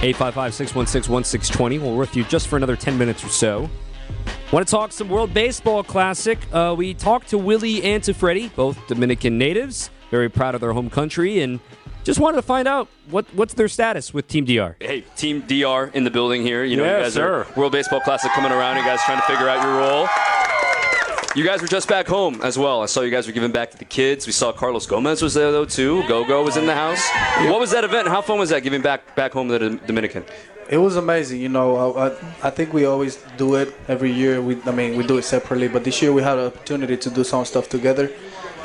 [0.00, 1.80] 855-616-1620.
[1.80, 3.70] We're with you just for another 10 minutes or so.
[4.52, 6.38] Want to talk some World Baseball Classic?
[6.52, 10.72] Uh, we talked to Willy and to Freddie, both Dominican natives, very proud of their
[10.72, 11.60] home country, and
[12.04, 14.76] just wanted to find out what what's their status with Team DR.
[14.80, 16.64] Hey, Team DR in the building here.
[16.64, 17.34] You know, yes, you guys sir.
[17.42, 18.76] are World Baseball Classic coming around.
[18.78, 20.08] You guys trying to figure out your role.
[21.36, 22.82] You guys were just back home as well.
[22.82, 24.26] I saw you guys were giving back to the kids.
[24.26, 26.02] We saw Carlos Gomez was there though too.
[26.08, 27.06] Go Go was in the house.
[27.50, 28.08] What was that event?
[28.08, 30.24] How fun was that giving back back home to the Dominican?
[30.70, 31.40] It was amazing.
[31.40, 32.12] You know, I,
[32.42, 34.40] I think we always do it every year.
[34.42, 37.10] We, I mean, we do it separately, but this year we had an opportunity to
[37.10, 38.10] do some stuff together,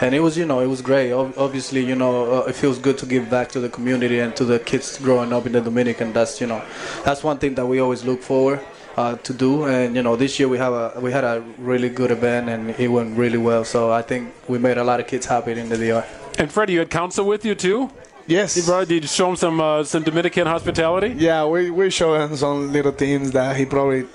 [0.02, 1.13] and it was, you know, it was great.
[1.13, 4.43] Obviously, you know, uh, it feels good to give back to the community and to
[4.43, 6.12] the kids growing up in the Dominican.
[6.12, 6.62] That's, you know,
[7.06, 8.60] that's one thing that we always look forward
[8.97, 9.65] uh, to do.
[9.65, 12.69] And you know, this year we have a we had a really good event and
[12.79, 13.63] it went really well.
[13.65, 16.06] So I think we made a lot of kids happy in the DR.
[16.38, 17.89] And Freddie, you had Counsell with you too.
[18.25, 18.56] Yes.
[18.56, 21.13] You brought, did you show him some uh, some Dominican hospitality?
[21.17, 24.06] Yeah, we we show him some little things that he probably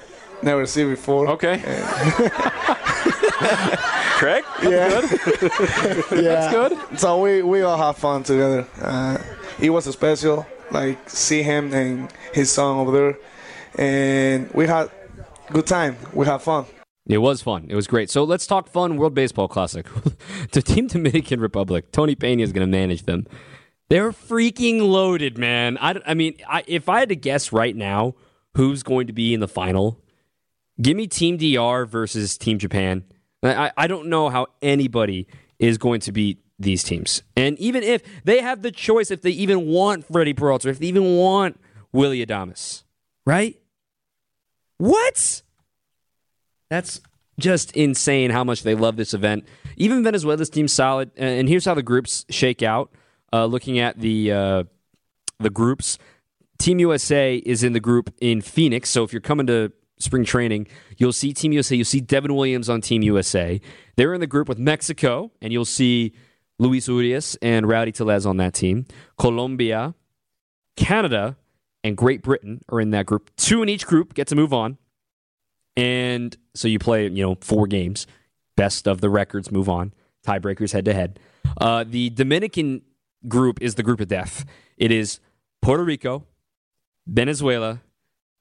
[0.43, 1.29] never see before.
[1.29, 1.59] Okay.
[4.19, 4.45] Craig?
[4.63, 4.89] yeah.
[4.89, 5.05] Good.
[6.13, 6.23] yeah.
[6.23, 6.99] That's good.
[6.99, 8.67] So we we all have fun together.
[8.81, 9.19] Uh,
[9.61, 13.19] it was special, like see him and his son over there
[13.79, 14.91] and we had
[15.51, 15.97] good time.
[16.13, 16.67] We had fun.
[17.07, 17.67] It was fun.
[17.71, 18.11] It was great.
[18.11, 19.87] So let's talk fun World Baseball Classic.
[20.53, 21.91] the Team Dominican Republic.
[21.91, 23.27] Tony Pena is going to manage them.
[23.89, 25.79] They're freaking loaded, man.
[25.81, 28.15] I, I mean, I, if I had to guess right now
[28.55, 30.03] who's going to be in the final,
[30.83, 33.05] give me Team DR versus Team Japan.
[33.43, 35.27] I, I don't know how anybody
[35.59, 37.23] is going to beat these teams.
[37.37, 40.87] And even if they have the choice, if they even want Freddie Peralta, if they
[40.87, 41.59] even want
[41.93, 42.83] Willy Adames,
[43.25, 43.57] right?
[44.79, 45.43] What?
[46.71, 47.01] That's
[47.39, 49.47] just insane how much they love this event.
[49.77, 51.11] Even Venezuela's team solid.
[51.17, 52.91] And here's how the groups shake out.
[53.33, 54.65] Uh, looking at the uh,
[55.39, 55.99] the groups,
[56.59, 58.91] Team USA is in the group in Phoenix.
[58.91, 60.67] So if you're coming to spring training,
[60.97, 61.77] you'll see Team USA.
[61.77, 63.61] You'll see Devin Williams on Team USA.
[63.97, 66.15] They're in the group with Mexico, and you'll see
[66.59, 68.87] Luis Urias and Rowdy Tellez on that team.
[69.19, 69.95] Colombia,
[70.77, 71.37] Canada,
[71.89, 73.35] and Great Britain are in that group.
[73.37, 74.79] Two in each group get to move on.
[75.77, 78.07] And so you play, you know, four games.
[78.57, 79.95] Best of the records move on.
[80.27, 81.19] Tiebreakers head to head.
[81.61, 82.83] Uh, the Dominican
[83.27, 84.45] group is the group of death.
[84.77, 85.21] It is
[85.63, 86.27] Puerto Rico,
[87.07, 87.81] Venezuela,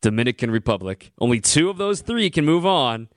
[0.01, 1.11] Dominican Republic.
[1.19, 3.07] Only two of those three can move on.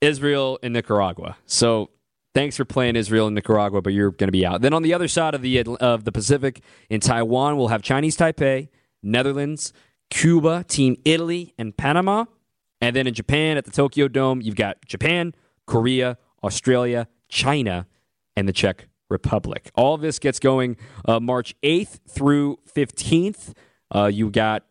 [0.00, 1.36] Israel and Nicaragua.
[1.46, 1.90] So
[2.34, 4.60] thanks for playing Israel and Nicaragua, but you're going to be out.
[4.60, 6.60] Then on the other side of the of the Pacific,
[6.90, 8.68] in Taiwan, we'll have Chinese Taipei,
[9.04, 9.72] Netherlands,
[10.10, 12.24] Cuba, Team Italy, and Panama.
[12.80, 15.34] And then in Japan at the Tokyo Dome, you've got Japan,
[15.66, 17.86] Korea, Australia, China,
[18.36, 19.70] and the Czech Republic.
[19.74, 20.76] All this gets going
[21.06, 23.52] uh, March 8th through 15th.
[23.94, 24.64] Uh, you got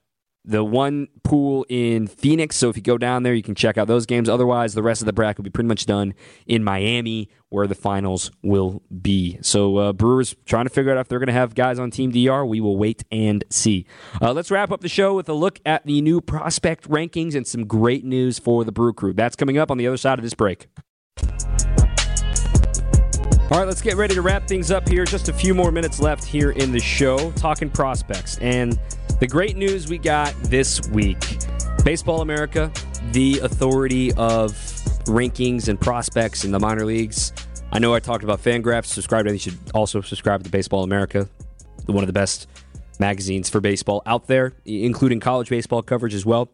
[0.45, 2.55] the one pool in Phoenix.
[2.55, 4.27] So if you go down there, you can check out those games.
[4.27, 6.13] Otherwise, the rest of the bracket will be pretty much done
[6.45, 9.37] in Miami, where the finals will be.
[9.41, 12.11] So uh, Brewers trying to figure out if they're going to have guys on Team
[12.11, 12.45] DR.
[12.45, 13.85] We will wait and see.
[14.21, 17.47] Uh, let's wrap up the show with a look at the new prospect rankings and
[17.47, 19.13] some great news for the Brew Crew.
[19.13, 20.67] That's coming up on the other side of this break.
[23.53, 25.05] All right, let's get ready to wrap things up here.
[25.05, 28.39] Just a few more minutes left here in the show, talking prospects.
[28.39, 28.79] And
[29.19, 31.37] the great news we got this week
[31.85, 32.71] Baseball America,
[33.11, 34.53] the authority of
[35.05, 37.31] rankings and prospects in the minor leagues.
[37.71, 38.87] I know I talked about Fangraphs.
[38.87, 39.33] Subscribe it.
[39.33, 41.29] You should also subscribe to Baseball America,
[41.85, 42.47] one of the best
[42.99, 46.49] magazines for baseball out there, including college baseball coverage as well.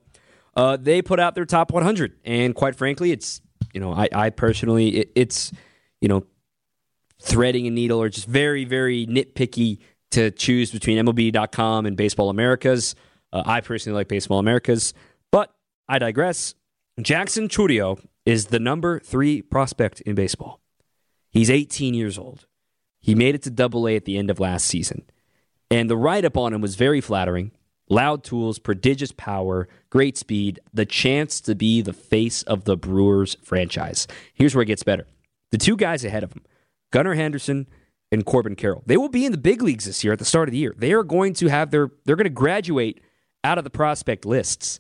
[0.54, 3.40] Uh, they put out their top 100, and quite frankly, it's
[3.74, 5.54] you know I, I personally it, it's
[6.02, 6.26] you know
[7.22, 9.80] threading a needle or just very very nitpicky
[10.12, 12.96] to choose between MLB.com and Baseball Americas.
[13.32, 14.94] Uh, I personally like Baseball Americas,
[15.32, 15.54] but
[15.88, 16.56] I digress.
[17.02, 20.60] Jackson Chourio is the number three prospect in baseball.
[21.30, 22.48] He's 18 years old.
[23.00, 25.04] He made it to double A at the end of last season.
[25.72, 27.52] And the write up on him was very flattering.
[27.90, 33.36] Loud tools, prodigious power, great speed, the chance to be the face of the Brewers
[33.42, 34.08] franchise.
[34.34, 35.08] Here's where it gets better.
[35.52, 36.44] The two guys ahead of him,
[36.92, 37.68] Gunnar Henderson
[38.12, 38.84] and Corbin Carroll.
[38.86, 40.74] They will be in the big leagues this year at the start of the year.
[40.78, 43.02] They are going to have their they're going to graduate
[43.44, 44.80] out of the prospect lists,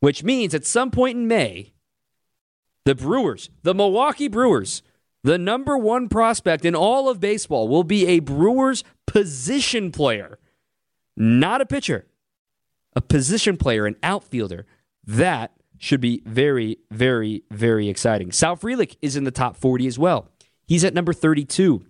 [0.00, 1.72] which means at some point in May,
[2.84, 4.82] the Brewers, the Milwaukee Brewers,
[5.22, 10.38] the number one prospect in all of baseball will be a Brewers position player,
[11.16, 12.06] not a pitcher,
[12.94, 14.66] a position player, an outfielder.
[15.06, 18.32] That should be very, very, very exciting.
[18.32, 20.28] Sal Frelick is in the top 40 as well.
[20.66, 21.84] He's at number 32.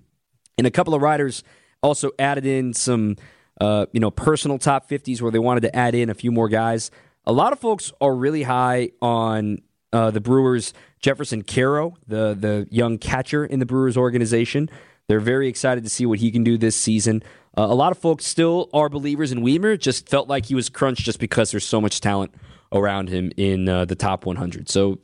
[0.59, 1.43] And a couple of riders
[1.83, 3.17] also added in some,
[3.61, 6.49] uh, you know, personal top 50s where they wanted to add in a few more
[6.49, 6.91] guys.
[7.27, 9.59] A lot of folks are really high on
[9.93, 14.69] uh, the Brewers' Jefferson Quero, the the young catcher in the Brewers organization.
[15.07, 17.23] They're very excited to see what he can do this season.
[17.57, 19.79] Uh, a lot of folks still are believers in Wiemer.
[19.79, 22.35] Just felt like he was crunched just because there's so much talent
[22.73, 24.69] around him in uh, the top 100.
[24.69, 24.99] So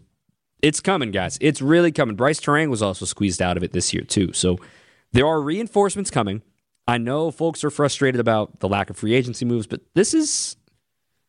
[0.62, 1.38] it's coming, guys.
[1.40, 2.16] It's really coming.
[2.16, 4.32] Brice Turang was also squeezed out of it this year too.
[4.32, 4.58] So
[5.12, 6.42] there are reinforcements coming.
[6.86, 10.56] I know folks are frustrated about the lack of free agency moves, but this is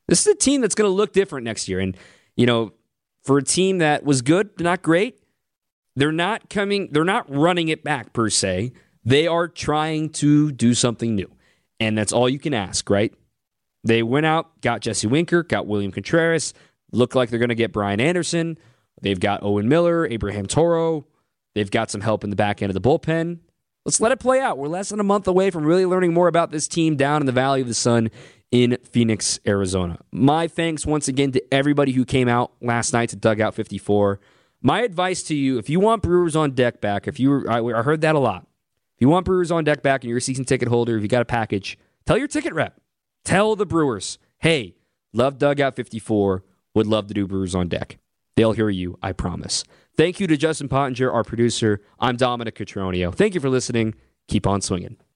[0.07, 1.79] this is a team that's going to look different next year.
[1.79, 1.95] And
[2.36, 2.73] you know,
[3.23, 5.19] for a team that was good, not great,
[5.95, 6.89] they're not coming.
[6.91, 8.73] They're not running it back per se.
[9.03, 11.29] They are trying to do something new,
[11.79, 13.13] and that's all you can ask, right?
[13.84, 16.53] They went out, got Jesse Winker, got William Contreras.
[16.91, 18.57] Look like they're going to get Brian Anderson.
[19.02, 21.08] They've got Owen Miller, Abraham Toro.
[21.56, 23.39] They've got some help in the back end of the bullpen.
[23.86, 24.58] Let's let it play out.
[24.58, 27.26] We're less than a month away from really learning more about this team down in
[27.26, 28.12] the Valley of the Sun
[28.52, 29.97] in Phoenix, Arizona.
[30.12, 34.20] My thanks once again to everybody who came out last night to Dugout 54.
[34.62, 37.82] My advice to you if you want Brewers on deck back, if you I, I
[37.82, 38.45] heard that a lot.
[38.97, 41.08] If you want Brewers on deck back and you're a season ticket holder, if you
[41.08, 42.80] got a package, tell your ticket rep.
[43.24, 44.76] Tell the Brewers, hey,
[45.14, 46.43] love Dugout 54,
[46.76, 47.97] would love to do Brewers on deck.
[48.36, 49.63] They'll hear you, I promise.
[49.97, 51.82] Thank you to Justin Pottinger, our producer.
[51.99, 53.13] I'm Dominic Cotroneo.
[53.13, 53.95] Thank you for listening.
[54.27, 54.97] Keep on swinging.